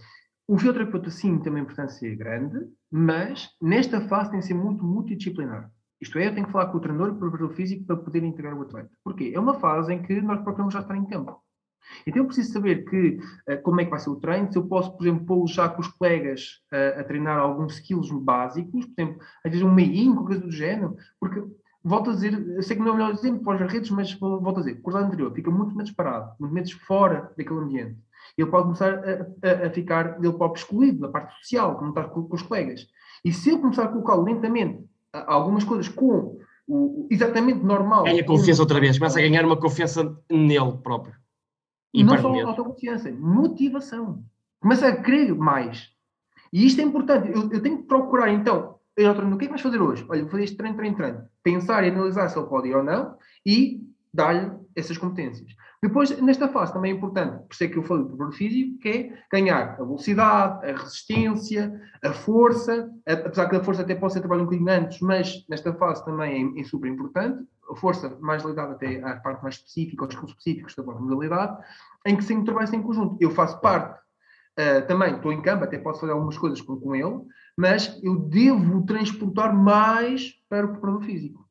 [0.48, 2.60] o fisioterapeuta sim tem uma importância grande,
[2.90, 5.70] mas nesta fase tem que ser muito multidisciplinar.
[6.02, 8.54] Isto é, eu tenho que falar com o treinador o preparador físico para poder integrar
[8.58, 8.90] o atleta.
[9.04, 9.32] Porquê?
[9.36, 11.42] É uma fase em que nós procuramos já estar em campo.
[12.06, 14.68] Então eu preciso saber que, eh, como é que vai ser o treino, se eu
[14.68, 19.02] posso, por exemplo, pô-lo já com os colegas eh, a treinar alguns skills básicos, por
[19.02, 21.44] exemplo, às vezes um meio, coisa do género, porque,
[21.84, 24.14] volto a dizer, eu sei que não é o melhor exemplo para as redes, mas
[24.14, 27.98] volto a dizer, o cruzado anterior fica muito menos parado, muito menos fora daquele ambiente.
[28.38, 29.12] Ele pode começar a,
[29.64, 32.88] a- a ficar, ele próprio excluído da parte social, como está com, com os colegas.
[33.26, 38.04] E se eu começar a colocá-lo lentamente, a- algumas coisas com o, exatamente normal...
[38.04, 41.16] Ganha confiança outra vez, começa a ganhar uma confiança nele próprio.
[41.94, 44.24] E não só autoconfiança, motivação.
[44.60, 45.90] Começa a querer mais.
[46.54, 47.30] E isto é importante.
[47.30, 50.06] Eu, eu tenho que procurar, então, eu treino, o que é que vais fazer hoje?
[50.10, 51.24] Olha, vou fazer este treino, treino, treino.
[51.42, 53.82] Pensar e analisar se ele pode ir ou não e
[54.14, 55.52] dar-lhe essas competências.
[55.82, 58.80] Depois, nesta fase, também é importante, por isso é que eu falei do valor físico,
[58.80, 64.14] que é ganhar a velocidade, a resistência, a força, apesar que a força até pode
[64.14, 68.18] ser trabalho um bocadinho antes, mas nesta fase também é, é super importante, a força
[68.20, 71.58] mais ligada até à parte mais específica, aos skills específicos da modalidade,
[72.06, 73.18] em que sempre trabalho em conjunto.
[73.20, 74.00] Eu faço parte,
[74.58, 77.22] ah, também estou em campo, até posso fazer algumas coisas com, com ele,
[77.58, 81.49] mas eu devo transportar mais para o preparador físico.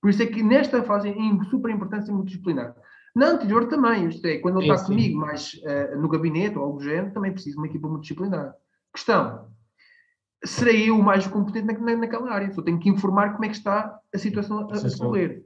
[0.00, 2.74] Por isso é que nesta fase é super importante ser multidisciplinar.
[3.14, 4.86] Na anterior também, isto é, quando ele está sim.
[4.88, 8.54] comigo mais ah, no gabinete ou algo do género, também preciso de uma equipa multidisciplinar.
[8.94, 9.48] Questão,
[10.44, 12.52] serei eu o mais competente na, na- naquela área?
[12.52, 15.44] Só tenho que informar como é que está a situação a, correr.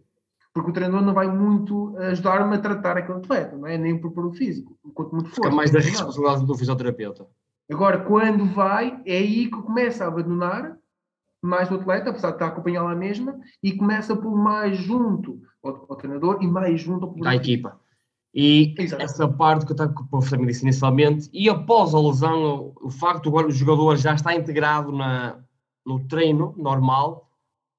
[0.53, 3.79] Porque o treinador não vai muito ajudar-me a tratar aquele atleta, não é?
[3.79, 4.77] Nem o preparador físico.
[4.93, 5.57] Quanto muito Fica força.
[5.57, 7.25] mais da responsabilidade do fisioterapeuta.
[7.71, 10.77] Agora, quando vai, é aí que começa a abandonar
[11.43, 15.41] mais o atleta, apesar de estar a acompanhar lá mesma, e começa por mais junto
[15.63, 17.81] ao, ao treinador e mais junto ao da equipa.
[18.33, 19.03] E Exato.
[19.03, 22.73] essa parte que eu estava com o professor me disse inicialmente, e após a lesão,
[22.81, 25.41] o facto agora o jogador já está integrado na,
[25.85, 27.29] no treino normal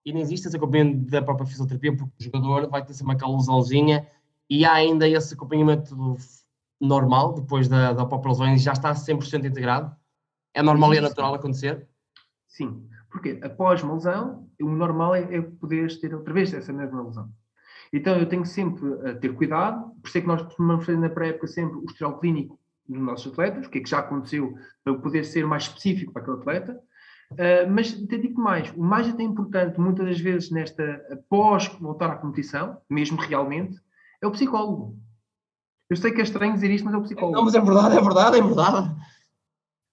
[0.05, 3.35] e não existe esse acompanhamento da própria fisioterapia, porque o jogador vai ter sempre aquela
[3.35, 4.05] lesãozinha
[4.49, 5.95] e há ainda esse acompanhamento
[6.79, 9.95] normal, depois da, da própria lesão, e já está 100% integrado.
[10.53, 11.87] É normal e é natural acontecer.
[12.47, 12.85] Sim.
[13.11, 17.29] Porque após uma lesão, o normal é, é poderes ter outra vez essa mesma lesão.
[17.93, 21.09] Então eu tenho sempre a ter cuidado, por isso é que nós costumamos fazer na
[21.09, 22.57] pré-época sempre o historial clínico
[22.87, 26.21] dos nossos atletas, o que é que já aconteceu, para poder ser mais específico para
[26.21, 26.79] aquele atleta.
[27.31, 32.09] Uh, mas te digo mais, o mais até importante, muitas das vezes, nesta após voltar
[32.09, 33.77] à competição, mesmo realmente,
[34.21, 34.97] é o psicólogo.
[35.89, 37.35] Eu sei que é estranho dizer isto, mas é o psicólogo.
[37.35, 38.95] Não, mas é verdade, é verdade, é verdade.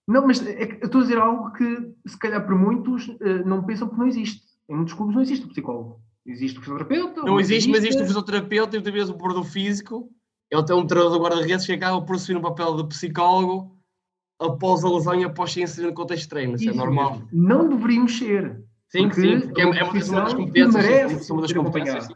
[0.09, 3.45] Não, mas é que eu estou a dizer algo que, se calhar, para muitos eh,
[3.45, 4.43] não pensam que não existe.
[4.69, 6.01] Em muitos clubes não existe o psicólogo.
[6.27, 7.23] Existe o fisioterapeuta.
[7.23, 10.11] Não existe, mas existe o fisioterapeuta e muitas vezes o preparador físico.
[10.51, 13.77] Ele tem um treinador de guarda-redes que acaba por assumir o papel de psicólogo
[14.41, 16.55] após a lesão e após ser inserido no contexto de treino.
[16.55, 17.23] Isso, é normal.
[17.33, 18.63] Não deveríamos ser.
[18.89, 19.93] Sim, Porque sim, porque é, é uma
[20.23, 21.31] das- competências.
[21.31, 22.09] uma das competências.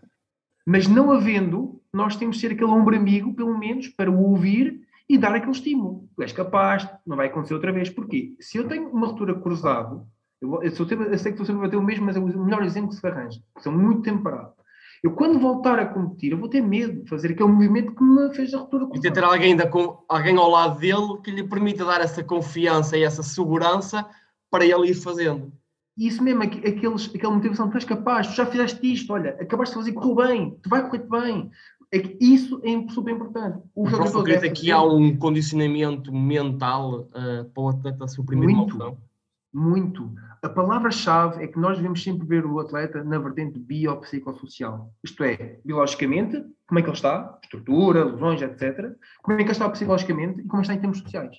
[0.66, 4.80] Mas não havendo, nós temos de ser aquele ombro amigo, pelo menos, para o ouvir
[5.08, 6.08] e dar aquele estímulo.
[6.16, 7.90] Tu és capaz, não vai acontecer outra vez.
[7.90, 8.34] Porquê?
[8.40, 10.06] Se eu tenho uma ruptura cruzado,
[10.40, 12.44] eu, eu, sempre- eu sei que estou sempre a bater o mesmo, mas é o
[12.44, 13.40] melhor exemplo que se arranja.
[13.52, 14.52] porque São muito tempo parado.
[15.02, 18.32] Eu, quando voltar a competir, eu vou ter medo de fazer aquele movimento que me
[18.34, 19.14] fez a ruptura E cruzada.
[19.14, 19.68] ter alguém, da,
[20.08, 24.06] alguém ao lado dele que lhe permita dar essa confiança e essa segurança
[24.50, 25.52] para ele ir fazendo.
[25.98, 29.74] Isso mesmo, aqu- aqueles, aquela motivação, tu és capaz, tu já fizeste isto, olha, acabaste
[29.74, 31.50] de fazer, correu bem, tu vai correr bem.
[31.92, 33.58] É que isso é super importante.
[33.74, 38.48] O O acredita deve que fazer há um condicionamento mental eh, para o atleta suprimir
[38.48, 38.78] uma Muito.
[38.78, 38.98] lesão?
[39.52, 40.10] Muito.
[40.42, 44.90] A palavra-chave é que nós devemos sempre ver o atleta na vertente biopsicossocial.
[45.04, 48.96] Isto é, biologicamente, como é que ele está, estrutura, lesões, etc.
[49.22, 51.36] Como é que ele está psicologicamente e como está em termos sociais.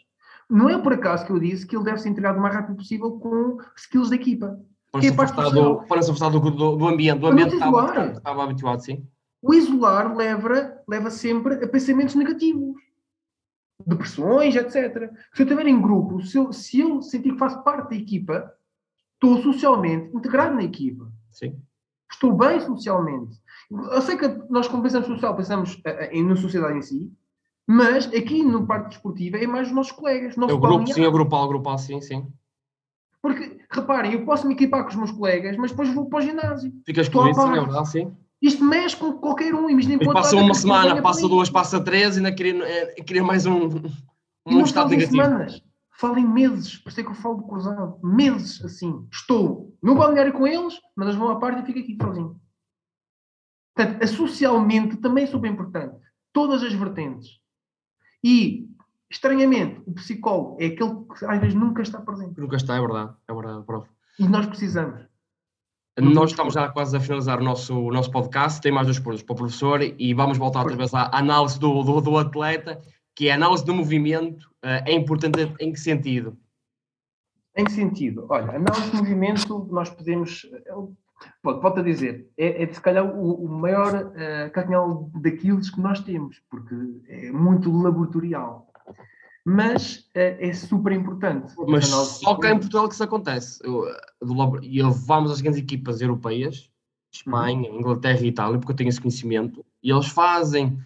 [0.47, 2.75] Não é por acaso que eu disse que ele deve ser integrado o mais rápido
[2.75, 4.59] possível com skills da equipa.
[4.91, 7.19] Para Que se afastar do, para se afastar do, do, do ambiente.
[7.19, 9.07] Do ambiente não estava, estava habituado, sim.
[9.43, 12.81] O isolar leva, leva sempre a pensamentos negativos.
[13.85, 15.11] Depressões, etc.
[15.33, 18.53] Se eu estiver em grupo, se eu, se eu sentir que faço parte da equipa,
[19.15, 21.11] estou socialmente integrado na equipa.
[21.29, 21.61] sim.
[22.09, 23.37] Estou bem socialmente.
[23.71, 27.11] Eu sei que nós, quando pensamos social, pensamos eh, eh, na sociedade em si,
[27.65, 30.35] mas aqui no parte desportiva é mais os nossos colegas.
[30.35, 32.31] Nosso É o grupo, sim, é o grupal, o grupal, sim, sim.
[33.19, 36.21] Porque, reparem, eu posso me equipar com os meus colegas, mas depois vou para o
[36.21, 36.71] ginásio.
[36.85, 38.17] Fica Estou à excluído, sim, é verdade, sim.
[38.43, 39.69] Isto mexe com qualquer um.
[39.69, 43.45] Imaginem Depois passa uma semana, passa duas, passa três e ainda queria, eh, queria mais
[43.45, 43.69] um,
[44.45, 45.23] um estado negativo.
[45.23, 47.97] Semanas, falo em meses, por isso é que eu falo de cruzado.
[48.03, 49.07] Meses assim.
[49.09, 52.37] Estou no balneário com eles, mas eles vão à parte e fico aqui sozinho.
[53.73, 55.95] Portanto, a socialmente também é super importante.
[56.33, 57.39] Todas as vertentes.
[58.21, 58.67] E,
[59.09, 62.41] estranhamente, o psicólogo é aquele que às vezes nunca está presente.
[62.41, 63.13] Nunca está, é verdade.
[63.25, 63.89] É verdade, prof.
[64.19, 65.12] E nós precisamos.
[65.99, 68.59] Nós estamos já quase a finalizar o nosso, o nosso podcast.
[68.59, 71.83] Tem mais dois pontos para o professor e vamos voltar outra vez à análise do,
[71.83, 72.81] do, do atleta,
[73.15, 74.49] que é a análise do movimento.
[74.63, 76.35] Eh, é importante em que sentido?
[77.55, 78.25] Em que sentido?
[78.27, 80.47] Olha, análise de movimento, nós podemos.
[81.43, 85.79] Pode, volto a dizer, é, é se calhar o, o maior uh, canhão daqueles que
[85.79, 86.75] nós temos, porque
[87.07, 88.72] é muito laboratorial.
[89.45, 91.53] Mas uh, é super importante.
[91.67, 93.61] Mas só cá em Portugal que isso acontece.
[94.61, 96.71] E vamos às grandes equipas europeias,
[97.11, 97.79] Espanha, uhum.
[97.79, 100.79] Inglaterra e Itália, porque eu tenho esse conhecimento, e eles fazem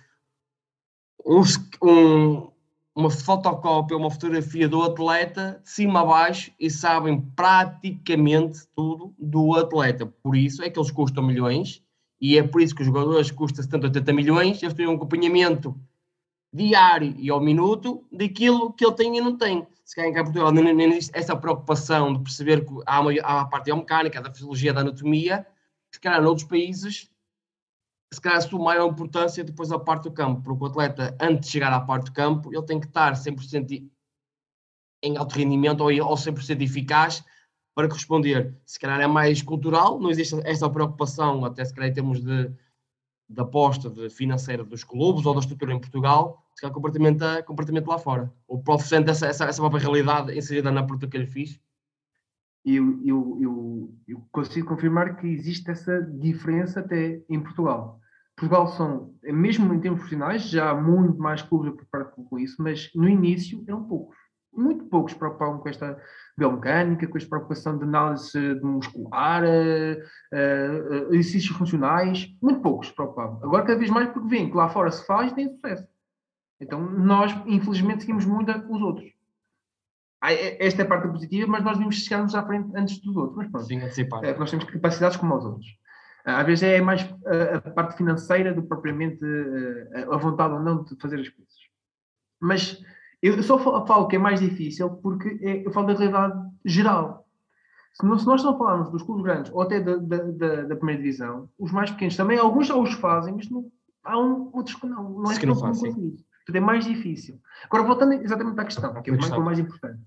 [1.26, 2.49] uns, um,
[2.95, 9.55] uma fotocópia, uma fotografia do atleta de cima a baixo e sabem praticamente tudo do
[9.55, 10.05] atleta.
[10.05, 11.84] Por isso é que eles custam milhões
[12.20, 14.64] e é por isso que os jogadores custam 70, 80 milhões.
[14.64, 15.80] Eles têm um acompanhamento
[16.53, 19.67] diário e ao minuto daquilo que ele tem e não tem.
[19.83, 23.45] Se calhar em Portugal não existe essa preocupação de perceber que há, uma, há a
[23.45, 25.45] parte biomecânica, da fisiologia, da anatomia,
[25.93, 27.09] se calhar noutros países
[28.13, 31.51] se calhar sua maior importância depois da parte do campo, porque o atleta, antes de
[31.51, 33.89] chegar à parte do campo, ele tem que estar 100%
[35.03, 37.23] em alto rendimento ou, ou 100% eficaz
[37.75, 38.57] para corresponder.
[38.65, 42.51] Se calhar é mais cultural, não existe essa preocupação, até se calhar em termos de,
[43.30, 48.34] de aposta financeira dos clubes ou da estrutura em Portugal, se calhar completamente lá fora.
[48.47, 51.59] O prof sente essa, essa, essa própria realidade inserida na pergunta que ele fiz.
[52.65, 57.99] Eu, eu, eu, eu, consigo confirmar que existe essa diferença até em Portugal.
[58.36, 62.55] Portugal são, mesmo em termos profissionais, já há muito mais clubes a preparar com isso,
[62.59, 64.17] mas no início eram poucos.
[64.58, 66.01] Muito poucos preocupavam com esta
[66.38, 69.97] biomecânica, com esta preocupação de análise muscular, uh,
[70.34, 73.39] uh, exercícios funcionais, muito poucos preocupavam.
[73.43, 75.88] Agora cada vez mais porque vêm que lá fora se faz e tem sucesso.
[76.60, 79.18] Então nós, infelizmente, seguimos muito os outros.
[80.24, 83.38] É, esta é a parte positiva, mas nós devemos chegarmos à frente antes dos outros.
[83.38, 85.68] Mas pronto, Sim, é, nós temos capacidades como os outros.
[86.26, 87.01] Às vezes é mais
[87.64, 89.24] a, parte financeira do que propriamente
[90.12, 91.55] a vontade ou não de fazer as coisas.
[92.39, 92.84] Mas
[93.22, 97.26] eu só falo que é mais difícil porque é, eu falo da realidade geral.
[97.93, 101.01] Se, não, se nós não falarmos dos clubes grandes ou até da, da, da, primeira
[101.01, 103.72] divisão, os mais pequenos também, alguns já os fazem, mas não,
[104.03, 105.09] há um, outros que não.
[105.09, 105.82] Não é que não, isso.
[106.47, 107.39] Portanto, é mais difícil.
[107.65, 109.99] Agora, voltando exatamente à questão, que é o mais, mais importante.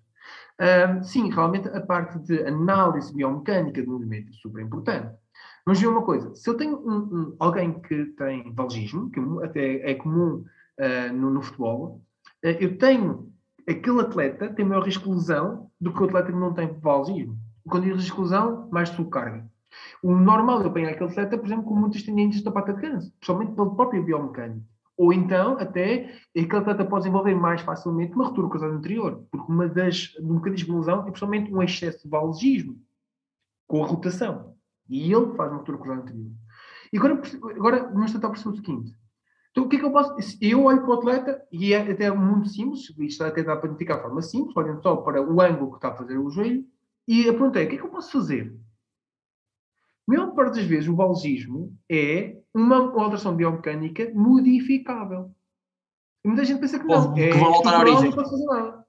[0.61, 5.15] Uh, sim, realmente a parte de análise biomecânica do movimento é super importante.
[5.67, 9.91] Mas vê uma coisa: se eu tenho um, um, alguém que tem valgismo, que até
[9.91, 10.45] é comum
[10.79, 12.03] uh, no, no, futebol,
[12.43, 13.30] eu tenho
[13.68, 17.38] aquele atleta tem maior risco de lesão do que o atleta que não tem valgismo.
[17.68, 19.49] Quando digo risco de lesão, mais sobrecarga.
[20.03, 23.12] O normal é pegar aquele atleta, por exemplo, com muitas tendências da pata de câncer,
[23.20, 24.66] principalmente pelo próprio biomecânico.
[24.97, 29.68] Ou então, até, aquele atleta pode desenvolver mais facilmente uma ruptura cruzada anterior, porque uma
[29.68, 32.76] das, um mecanismo de lesão é principalmente um excesso de valgismo
[33.66, 34.55] com a rotação.
[34.88, 36.30] E ele faz uma ruptura cruzada anterior.
[36.93, 37.22] E agora,
[37.57, 38.93] agora vamos tentar perceber o seguinte.
[39.51, 40.15] Então, o que é que eu posso.
[40.41, 44.03] Eu olho para o atleta, e é até muito simples, isto dá para identificar de
[44.03, 46.65] forma simples, olhando só para o ângulo que está a fazer o joelho,
[47.07, 48.55] e a pergunta é: o que é que eu posso fazer?
[50.09, 55.35] A maior parte das vezes, o valgismo é uma alteração biomecânica modificável.
[56.25, 57.15] E muita gente pensa que não.
[57.15, 58.11] Que é vão voltar à origem.
[58.11, 58.87] Não posso fazer nada.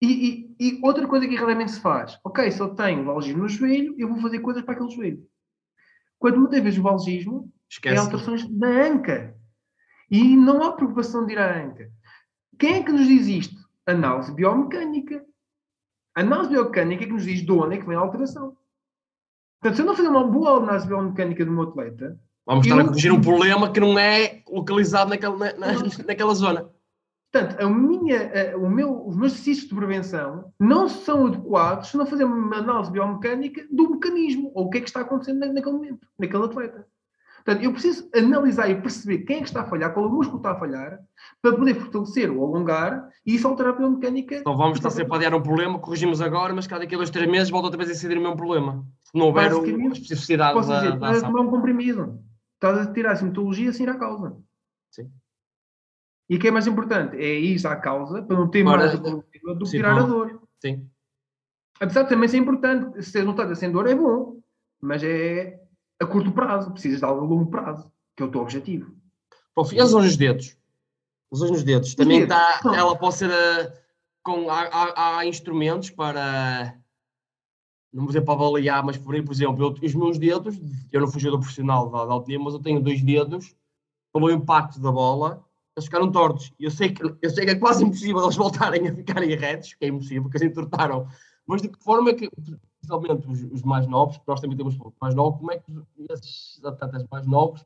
[0.00, 3.48] E, e, e, outra coisa que realmente se faz, ok, se eu tenho valgismo no
[3.48, 5.26] joelho, eu vou fazer coisas para aquele joelho.
[6.18, 7.96] Quando muitas vezes o valgismo Esquece.
[7.96, 9.36] é alterações da anca.
[10.10, 11.90] E não há preocupação de ir à anca.
[12.58, 13.56] Quem é que nos diz isto?
[13.86, 15.24] Análise biomecânica.
[16.14, 18.56] A análise biomecânica é que nos diz de onde é que vem a alteração.
[19.60, 22.18] Portanto, se eu não fizer uma boa análise biomecânica do meu atleta.
[22.46, 25.72] Vamos estar a corrigir um problema que não é localizado naquela, na, na,
[26.06, 26.70] naquela zona.
[27.32, 31.96] Portanto, a minha, a, o meu, os meus exercícios de prevenção não são adequados se
[31.96, 35.74] não fazemos uma análise biomecânica do mecanismo ou o que é que está acontecendo naquele
[35.74, 36.86] momento, naquele atleta.
[37.46, 40.12] Portanto, eu preciso analisar e perceber quem é que está a falhar, qual é o
[40.12, 40.98] músculo está a falhar,
[41.40, 44.34] para poder fortalecer ou alongar e isso alterar a biomecânica.
[44.34, 47.30] Então vamos estar sempre a adiar um problema, corrigimos agora, mas cada a dois, três
[47.30, 48.84] meses volta outra vez a incidir o mesmo problema.
[49.04, 51.30] Se não houver uma especificidade posso da, dizer, da ação.
[51.30, 52.18] tomar um comprimido.
[52.54, 54.36] Estás a tirar a sintomatologia sem ir à causa.
[54.90, 55.08] Sim.
[56.28, 59.22] E o que é mais importante é ir à causa para não ter mais do
[59.22, 60.42] que tirar a dor.
[60.60, 60.84] Sim.
[61.80, 64.40] Apesar de também ser importante, ser notado sem dor é bom,
[64.82, 65.60] mas é
[66.00, 68.94] a curto prazo, precisas de algo a longo prazo, que é o teu objetivo.
[69.54, 70.56] Prof, e as lesões nos dedos?
[71.32, 71.94] Lesões nos dedos.
[71.94, 72.60] Também está.
[72.74, 73.30] Ela pode ser.
[73.30, 73.82] eh,
[74.22, 76.76] com, há, há- há instrumentos para.
[77.92, 80.58] Não vou dizer para avaliar, mas por, por exemplo, eu- os meus dedos,
[80.92, 83.54] eu não fui jogador profissional da, alto mas eu tenho dois dedos,
[84.12, 85.42] pelo impacto da bola,
[85.76, 86.52] eles ficaram tortos.
[86.58, 89.74] E eu sei que, eu sei que é quase impossível eles voltarem a ficarem retos,
[89.74, 91.08] que é impossível, porque eles entortaram.
[91.46, 92.28] Mas de que forma é que,
[92.86, 95.72] principalmente os, os mais novos, porque nós também temos mais novos, como é que
[96.10, 97.64] esses atletas mais novos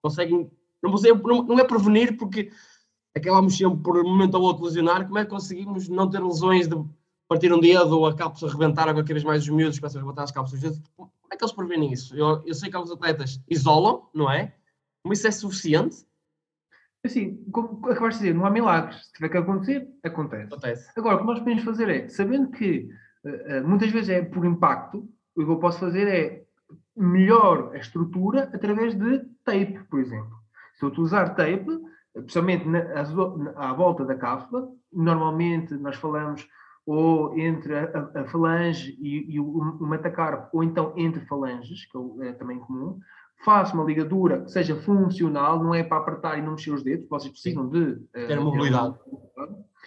[0.00, 0.50] conseguem.
[0.82, 2.50] Não, não, não é prevenir, porque
[3.14, 6.66] acabamos sempre por um momento ou outro lesionar, como é que conseguimos não ter lesões
[6.66, 6.74] de
[7.28, 10.04] partir um dedo ou a cápsula rebentar, ou cada vez mais os miúdos começam a
[10.04, 10.80] rebentar as cápsulas?
[10.96, 12.16] Como é que eles prevenem isso?
[12.16, 14.54] Eu, eu sei que alguns atletas isolam, não é?
[15.04, 16.04] Mas isso é suficiente?
[17.04, 19.06] Assim, como acabaste de dizer, não há milagres.
[19.06, 20.44] Se tiver que acontecer, acontece.
[20.44, 20.90] Acontece.
[20.96, 22.88] Agora, o que nós podemos fazer é, sabendo que
[23.64, 26.42] muitas vezes é por impacto, o que eu posso fazer é
[26.96, 30.32] melhor a estrutura através de tape, por exemplo.
[30.74, 31.66] Se eu utilizar tape,
[32.16, 32.80] especialmente na,
[33.56, 36.46] à volta da cápsula, normalmente nós falamos
[36.84, 41.86] ou entre a, a- a falange e, e o, o metacarpo, ou então entre falanges,
[41.86, 42.98] que é é também comum,
[43.44, 47.08] faço uma ligadura que seja funcional, não é para apertar e não mexer os dedos,
[47.08, 48.94] vocês precisam de eh, Ter mobilidade.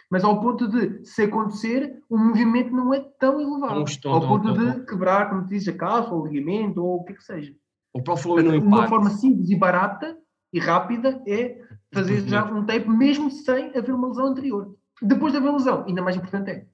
[0.09, 3.75] Mas ao ponto de, se acontecer, o movimento não é tão elevado.
[3.75, 6.97] Não estou ao ponto de quebrar, como te diz, a calça, ou o ligamento, ou
[6.97, 7.53] o que é que seja.
[7.93, 8.89] O Proflow no Uma impacto.
[8.89, 10.17] forma simples e barata
[10.53, 11.57] e rápida é
[11.93, 14.75] fazer já um tape, mesmo sem haver uma lesão anterior.
[15.01, 16.65] Depois de haver lesão, ainda mais importante é.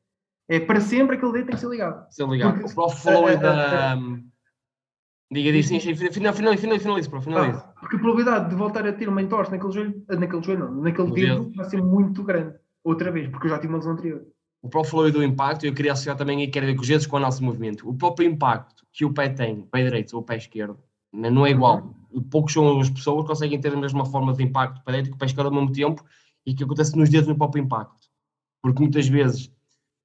[0.49, 2.05] É para sempre aquele dedo tem que ser ligado.
[2.11, 2.53] Se ligar.
[2.53, 3.95] Porque- O Proflow é da.
[5.31, 7.57] Diga disso, sim, sim, final, final, final, finalize, Prof, finalize.
[7.57, 10.81] Ah, porque a probabilidade de voltar a ter uma entorse naquele joelho, naquele joelho não,
[10.81, 11.51] naquele dedo.
[11.55, 12.55] vai ser muito grande.
[12.83, 14.25] Outra vez, porque eu já tive uma lesão anterior.
[14.61, 17.07] O próprio fluido do impacto, eu queria associar também e quero ver com os dedos
[17.07, 17.87] com o nosso movimento.
[17.87, 20.77] O próprio impacto que o pé tem, o pé direito ou o pé esquerdo,
[21.11, 21.95] não é igual.
[22.29, 25.09] Poucos são as pessoas que conseguem ter a mesma forma de impacto do pé direito
[25.09, 26.03] que o pé esquerdo ao mesmo tempo
[26.45, 28.07] e que acontece nos dedos no próprio impacto.
[28.61, 29.51] Porque muitas vezes,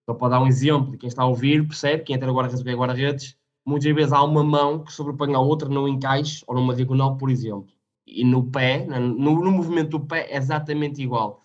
[0.06, 2.74] só para dar um exemplo, e quem está a ouvir percebe, quem entra agora a
[2.74, 7.16] guarda-redes, muitas vezes há uma mão que sobrepõe a outra num encaixe ou numa diagonal,
[7.16, 7.68] por exemplo.
[8.06, 11.42] E no pé, no, no movimento do pé, é exatamente igual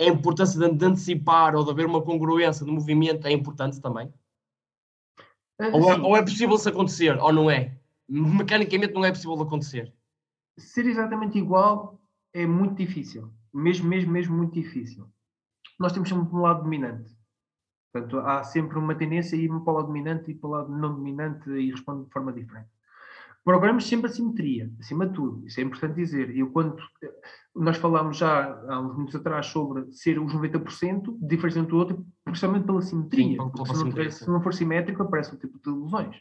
[0.00, 4.12] a importância de, de antecipar ou de haver uma congruência no movimento é importante também?
[5.60, 7.78] Ah, Ou é, ou é possível isso acontecer, ou não é?
[8.08, 9.94] Mecanicamente não é possível de acontecer.
[10.58, 12.00] ser exatamente igual
[12.32, 13.32] é muito difícil.
[13.52, 15.08] Mesmo, mesmo, mesmo muito difícil.
[15.78, 17.16] Nós temos sempre um lado dominante.
[17.92, 20.70] Portanto, há sempre uma tendência a ir para o lado dominante e para o lado
[20.76, 22.70] não dominante e responde de forma diferente.
[23.48, 25.46] Procuramos sempre a simetria, acima de tudo.
[25.46, 26.36] Isso é importante dizer.
[26.36, 26.76] Eu, quando
[27.56, 32.06] nós falámos já há uns minutos atrás sobre ser os 90%, diferente um do outro,
[32.26, 33.24] principalmente pela simetria.
[33.24, 36.16] Sim, Porque se, não simetria, se não for simétrico, aparece um tipo de lesões.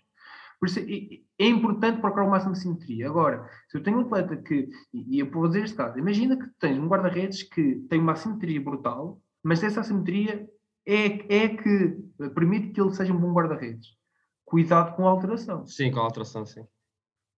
[0.57, 3.09] Por isso, é, é importante procurar o máximo de simetria.
[3.09, 6.47] Agora, se eu tenho um atleta que, e eu vou fazer este caso, imagina que
[6.57, 10.47] tens um guarda-redes que tem uma assimetria brutal, mas essa assimetria
[10.86, 11.89] é, é que
[12.34, 13.97] permite que ele seja um bom guarda-redes.
[14.45, 15.67] Cuidado com a alteração.
[15.67, 16.65] Sim, com a alteração, sim.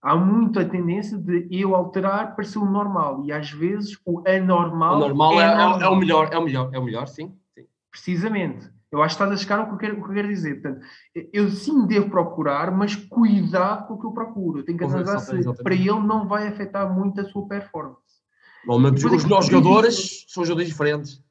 [0.01, 4.23] Há muito a tendência de eu alterar para ser o normal, e às vezes o
[4.25, 5.81] anormal, O normal é, é- normal.
[5.81, 7.37] é o melhor, é o melhor, é o melhor, sim.
[7.53, 7.65] sim.
[7.91, 8.69] Precisamente.
[8.91, 10.61] Eu acho que estás a chegar ao que eu quero, o que eu quero dizer.
[10.61, 10.85] Portanto,
[11.31, 14.59] eu sim devo procurar, mas cuidado com o que eu procuro.
[14.59, 18.01] Eu tenho que Exatamente, analisar se para ele não vai afetar muito a sua performance.
[18.65, 21.23] Normalmente Depois os eu jogadores são jogadores diferentes.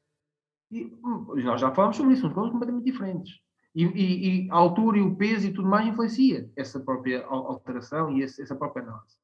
[0.71, 3.33] E, hum, nós já falámos sobre isso, são coisas completamente diferentes.
[3.75, 7.47] E, e- e a altura e o peso e tudo mais influencia essa própria al-
[7.47, 9.15] alteração e essa própria análise.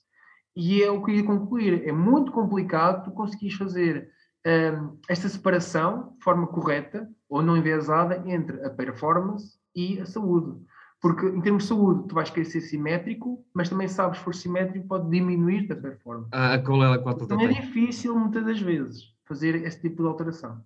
[0.56, 1.88] E é o que eu ia concluir.
[1.88, 4.10] É muito complicado tu conseguires fazer
[4.46, 10.64] hum, esta separação de forma correta ou não enviesada entre a performance e a saúde.
[11.02, 14.34] Porque em termos de saúde, tu vais querer ser simétrico, mas também sabes que for
[14.34, 16.30] simétrico pode diminuir a performance.
[16.32, 20.02] A, a qual é a quanto Também é difícil, muitas das vezes, fazer esse tipo
[20.04, 20.64] de alteração.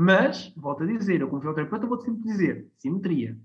[0.00, 3.36] Mas, volto a dizer, eu confio ao terapeuta, vou sempre dizer simetria.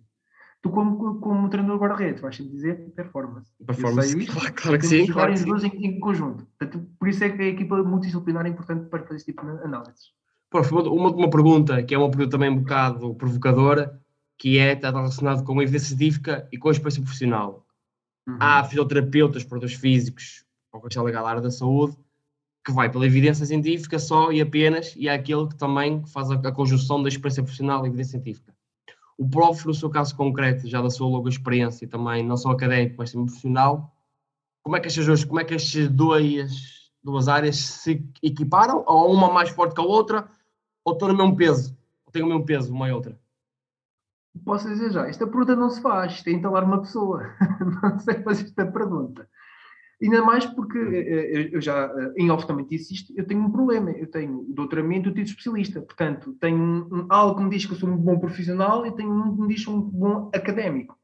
[0.62, 3.52] Tu, como, como treinador guarda-redes, vais sempre dizer performance.
[3.66, 5.46] Performance, claro, claro que sim, claro que sim.
[5.46, 6.46] dois em, em conjunto.
[6.46, 9.64] Portanto, por isso é que a equipa multidisciplinar é importante para fazer esse tipo de
[9.64, 10.12] análises.
[10.54, 14.00] Uma, uma pergunta, que é uma pergunta também um bocado provocadora,
[14.38, 17.66] que é, está relacionado com a evidência científica e com a experiência profissional.
[18.28, 18.38] Uhum.
[18.40, 21.98] Há fisioterapeutas, produtores físicos, ou que está ligado à área da saúde,
[22.66, 26.36] que vai pela evidência científica só e apenas, e há aquele que também faz a,
[26.36, 28.54] a conjunção da experiência profissional e evidência científica.
[29.18, 32.96] O prof, no seu caso concreto, já da sua longa experiência também, não só académico,
[32.98, 33.94] mas também profissional,
[34.64, 38.84] como é que estas duas, como é que estas duas, duas áreas se equiparam?
[38.88, 40.28] Ou uma mais forte que a outra?
[40.86, 41.78] Ou estão no mesmo peso?
[42.06, 43.20] Ou têm o mesmo peso, uma e outra?
[44.46, 47.30] Posso dizer já, esta pergunta não se faz, isto é entalar uma pessoa.
[47.84, 49.30] não sei fazer esta pergunta.
[50.04, 50.78] Ainda mais porque
[51.52, 53.92] eu já, em off também disse isto, eu tenho um problema.
[53.92, 55.82] Eu tenho doutoramento e título especialista.
[55.82, 59.34] Portanto, tenho algo que me diz que eu sou um bom profissional e tenho um
[59.34, 60.98] que me diz que sou um bom académico.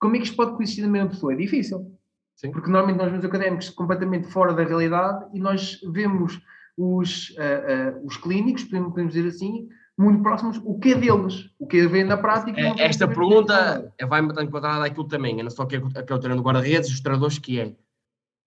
[0.00, 1.32] Como é que isto pode coexistir na mesma pessoa?
[1.32, 1.96] É difícil.
[2.34, 2.50] Sim.
[2.50, 6.38] Porque normalmente nós vemos académicos completamente fora da realidade e nós vemos
[6.76, 11.66] os, uh, uh, os clínicos, podemos, dizer assim, muito próximos, o que é deles, o
[11.66, 12.60] que é ver na prática.
[12.60, 16.18] É, esta pergunta é, vai-me enquadrada aquilo também, não só que é, que é o
[16.18, 17.74] treino do guarda-redes, os treinadores, que é,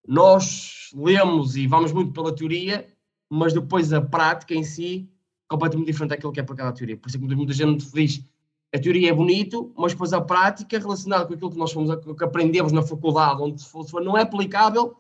[0.10, 2.88] nós lemos e vamos muito pela teoria,
[3.30, 5.08] mas depois a prática em si,
[5.48, 6.98] completamente diferente daquilo que é para cada teoria.
[6.98, 8.26] Por isso é que muita gente diz,
[8.74, 12.24] a teoria é bonito, mas depois a prática relacionada com aquilo que nós fomos, que
[12.24, 14.98] aprendemos na faculdade, onde for, não é aplicável,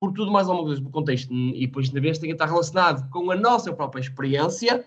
[0.00, 1.32] por tudo mais alguma coisa do contexto.
[1.32, 4.84] E depois, na vez, tem que estar relacionado com a nossa própria experiência,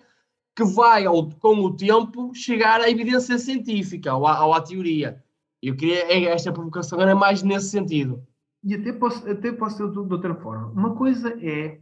[0.54, 5.24] que vai, ao, com o tempo, chegar à evidência científica, ou à, ou à teoria.
[5.62, 8.22] Eu queria, é, esta provocação era mais nesse sentido.
[8.64, 10.68] E até posso, até posso ser de outra forma.
[10.68, 11.80] Uma coisa é,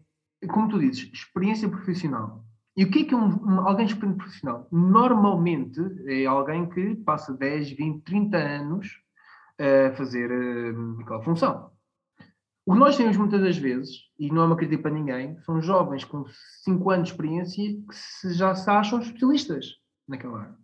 [0.49, 2.45] como tu dizes, experiência profissional.
[2.77, 4.67] E o que é que um, um, alguém experiente profissional?
[4.73, 8.89] Normalmente é alguém que passa 10, 20, 30 anos
[9.59, 11.71] a fazer uh, aquela função.
[12.65, 15.61] O que nós temos muitas das vezes, e não é uma crítica para ninguém, são
[15.61, 16.25] jovens com
[16.65, 19.67] 5 anos de experiência que se já se acham especialistas
[20.09, 20.57] naquela área.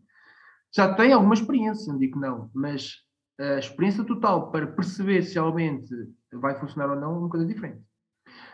[0.75, 2.97] Já têm alguma experiência, não digo não, mas
[3.39, 5.95] a experiência total para perceber se realmente
[6.33, 7.83] vai funcionar ou não é uma coisa diferente.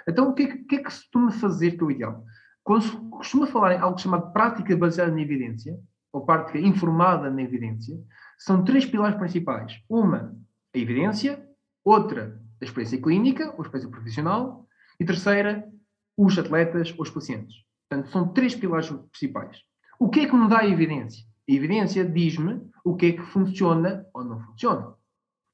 [0.06, 2.24] Então, o que é que, é que se costuma fazer que é o ideal?
[2.62, 5.78] Quando costuma falar em algo chamado prática baseada na evidência,
[6.12, 7.98] ou prática informada na evidência,
[8.38, 9.80] são três pilares principais.
[9.88, 10.34] Uma,
[10.74, 11.44] a evidência.
[11.84, 14.66] Outra, a experiência clínica, ou experiência profissional.
[14.98, 15.68] E terceira,
[16.16, 17.56] os atletas ou os pacientes.
[17.88, 19.58] Portanto, são três pilares principais.
[19.98, 21.24] O que é que me dá a evidência?
[21.46, 24.94] Evidência diz-me o que é que funciona ou não funciona.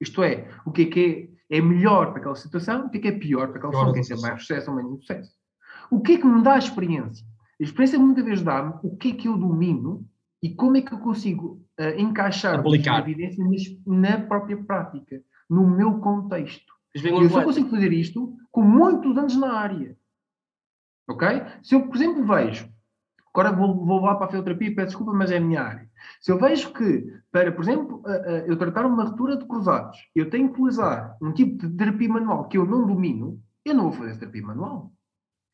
[0.01, 3.01] Isto é, o que é que é, é melhor para aquela situação, o que é
[3.01, 5.32] que é pior para aquela situação, quem tem mais sucesso ou menos sucesso.
[5.91, 7.26] O que é que me dá a experiência?
[7.61, 10.07] A experiência muitas vezes dá-me o que é que eu domino
[10.43, 12.97] e como é que eu consigo uh, encaixar Aplicar.
[12.97, 13.45] a evidência
[13.86, 16.72] na própria prática, no meu contexto.
[16.95, 19.97] Eu só consigo fazer isto com muitos anos na área.
[21.09, 21.28] Ok?
[21.62, 22.68] Se eu, por exemplo, vejo,
[23.33, 25.89] agora vou, vou lá para a fisioterapia, peço desculpa, mas é a minha área.
[26.20, 28.03] Se eu vejo que, para, por exemplo,
[28.47, 32.49] eu tratar uma ruptura de cruzados, eu tenho que utilizar um tipo de terapia manual
[32.49, 34.93] que eu não domino, eu não vou fazer terapia manual.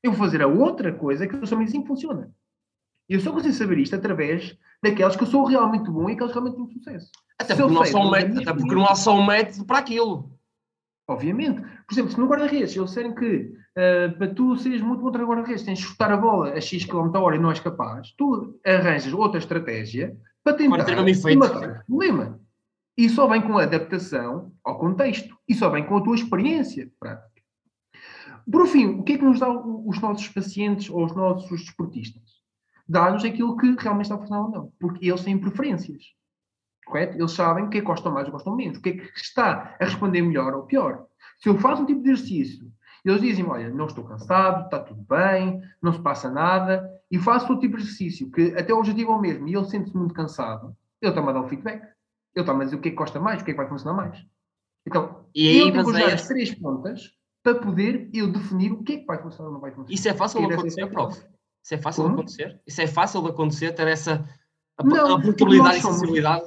[0.03, 2.31] Eu vou fazer a outra coisa que eu sou assim funciona.
[3.09, 6.33] E eu só consigo saber isto através daquelas que eu sou realmente bom e aquelas
[6.33, 7.11] que realmente têm sucesso.
[7.39, 10.33] Até porque, não, sei, um método, até porque não há só um método para aquilo.
[11.09, 11.61] Obviamente.
[11.61, 15.63] Por exemplo, se no guarda-redes eles disserem que uh, para tu seres muito bom guarda-redes
[15.63, 19.13] tens de chutar a bola a X km hora e não és capaz, tu arranjas
[19.13, 22.41] outra estratégia para tentar matar o problema.
[22.97, 25.37] E só vem com a adaptação ao contexto.
[25.47, 27.43] E só vem com a tua experiência prática.
[28.51, 32.23] Por fim, o que é que nos dá os nossos pacientes ou os nossos desportistas?
[32.89, 34.73] Dá-nos aquilo que realmente está a funcionar ou não.
[34.79, 36.05] Porque eles têm preferências.
[36.87, 37.19] Correto?
[37.19, 38.79] Eles sabem o que é que gostam mais ou gostam menos.
[38.79, 41.05] O que é que está a responder melhor ou pior.
[41.39, 42.66] Se eu faço um tipo de exercício
[43.09, 47.53] eles dizem olha, não estou cansado, está tudo bem, não se passa nada, e faço
[47.53, 50.15] outro tipo de exercício, que até o objetivo é o mesmo, e ele sente-se muito
[50.15, 51.83] cansado, ele está-me a dar um feedback.
[52.35, 53.69] Ele está a dizer o que é que gosta mais, o que é que vai
[53.69, 54.19] funcionar mais.
[54.87, 58.93] Então, e aí, eu tenho que as três pontas para poder eu definir o que
[58.93, 59.93] é que vai funcionar ou não vai funcionar.
[59.93, 61.17] Isso é fácil de acontecer, prof?
[61.65, 62.61] Isso é fácil de acontecer?
[62.67, 64.29] Isso é fácil de acontecer, ter essa
[64.77, 66.45] aplicabilidade e sensibilidade?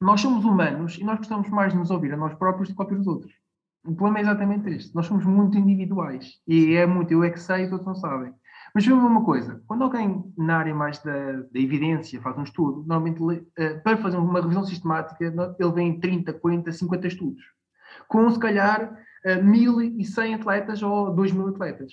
[0.00, 2.82] Nós somos humanos e nós gostamos mais de nos ouvir a nós próprios do que
[2.82, 3.32] ouvir os outros.
[3.84, 4.94] O problema é exatamente este.
[4.94, 6.40] Nós somos muito individuais.
[6.46, 8.32] E é muito eu é que sei e todos não sabem.
[8.74, 9.62] Mas vejam uma coisa.
[9.66, 14.16] Quando alguém na área mais da, da evidência faz um estudo, normalmente uh, para fazer
[14.16, 17.42] uma revisão sistemática, ele vem 30, 40, 50 estudos.
[18.06, 21.92] Com, se calhar, uh, eh, 1.100 atletas ou 2.000 atletas.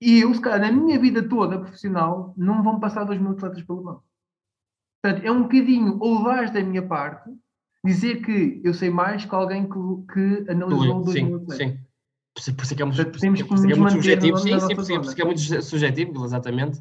[0.00, 3.82] E eu, se calhar, na minha vida toda profissional, não vão passar 2.000 atletas pela
[3.82, 4.02] mão.
[5.02, 7.30] Portanto, é um bocadinho audaz da minha parte
[7.84, 11.78] dizer que eu sei mais que alguém que, que analisou dois sim, sim.
[12.34, 15.12] Por isso é que é muito, temos que, é muito subjetivo, sim, sim, por isso
[15.12, 16.80] é que é muito subjetivo, exatamente.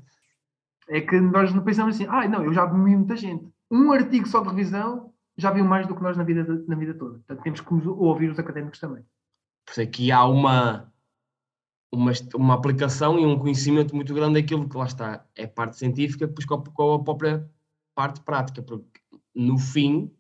[0.88, 3.48] É que nós não pensamos assim, ah, não, eu já vi muita gente.
[3.70, 6.94] Um artigo só de revisão já viu mais do que nós na vida, na vida
[6.94, 7.16] toda.
[7.20, 9.04] Portanto, temos que ouvir os académicos também.
[9.66, 10.92] Por isso é que há uma,
[11.92, 15.26] uma, uma aplicação e um conhecimento muito grande daquilo que lá está.
[15.36, 17.50] É parte científica, a, com a própria
[17.96, 19.00] parte prática, porque
[19.36, 20.12] no fim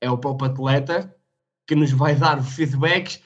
[0.00, 1.14] é o próprio atleta
[1.66, 3.22] que nos vai dar feedbacks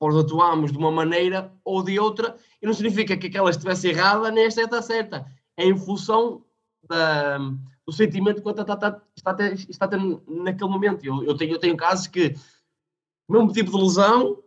[0.00, 4.30] nós atuamos de uma maneira ou de outra, e não significa que aquela estivesse errada
[4.30, 5.26] nem esta está certa.
[5.56, 6.44] É em função
[6.88, 11.04] da, do sentimento que está, está, está tendo naquele momento.
[11.04, 12.34] Eu, eu, tenho, eu tenho casos que
[13.28, 14.42] mesmo tipo de lesão,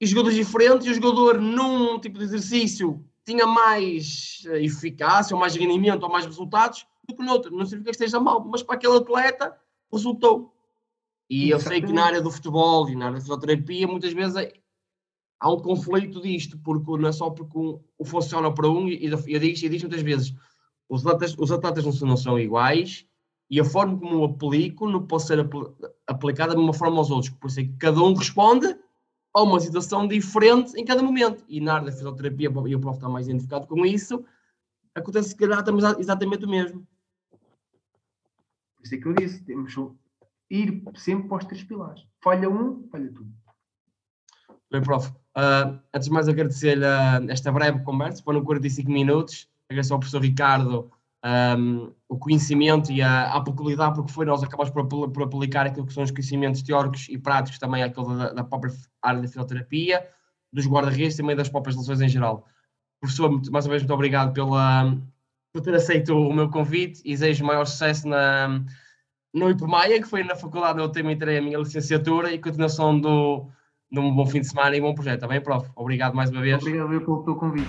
[0.00, 5.40] e jogadores diferentes, e o jogador num tipo de exercício tinha mais eh, eficácia, ou
[5.40, 7.50] mais rendimento, ou mais resultados do que no outro.
[7.50, 9.56] Não significa que esteja mal, mas para aquele atleta
[9.92, 10.53] resultou.
[11.28, 14.36] E eu sei que na área do futebol e na área da fisioterapia, muitas vezes
[14.36, 14.52] é,
[15.40, 19.04] há um conflito disto, porque não é só porque um, o funciona para um, e
[19.04, 20.34] eu digo, eu digo muitas vezes,
[20.88, 23.06] os atletas, os atletas não, são, não são iguais,
[23.50, 25.64] e a forma como o aplico não pode ser apl
[26.06, 28.76] aplicada de uma forma aos outros, por isso é que cada um responde
[29.34, 31.44] a uma situação diferente em cada momento.
[31.48, 34.24] E na área da fisioterapia, e o prof está mais identificado com isso,
[34.94, 35.64] acontece se calhar
[35.98, 36.86] exatamente o mesmo.
[38.76, 39.72] Por isso é que eu disse, temos
[40.50, 42.06] ir sempre para os três pilares.
[42.22, 43.30] Falha um, falha tudo.
[44.70, 45.08] Bem, prof.
[45.36, 49.48] Uh, antes de mais agradecer-lhe uh, esta breve conversa, foram 45 minutos.
[49.68, 50.90] Agradeço ao professor Ricardo
[51.24, 55.92] um, o conhecimento e a, a porque foi nós acabamos por, por, aplicar aquilo que
[55.92, 58.72] são os conhecimentos teóricos e práticos também àquilo da, da própria
[59.02, 60.06] área da fisioterapia,
[60.52, 62.46] dos guarda-redes e também das próprias lesões em geral.
[63.00, 64.96] Professor, mais uma vez, muito obrigado pela,
[65.52, 68.62] por ter aceito o meu convite e desejo maior sucesso na,
[69.34, 72.98] no IPMAIA, que foi na faculdade onde eu também terei a minha licenciatura e continuação
[72.98, 73.48] do,
[73.90, 75.16] de um bom fim de semana e um bom projeto.
[75.16, 75.68] Está bem, prof?
[75.74, 76.62] Obrigado mais uma vez.
[76.62, 77.68] Obrigado pelo teu convite.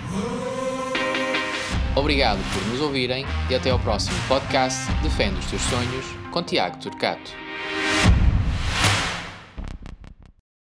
[1.96, 6.78] Obrigado por nos ouvirem e até ao próximo podcast Defende os Teus Sonhos com Tiago
[6.78, 7.45] Turcato.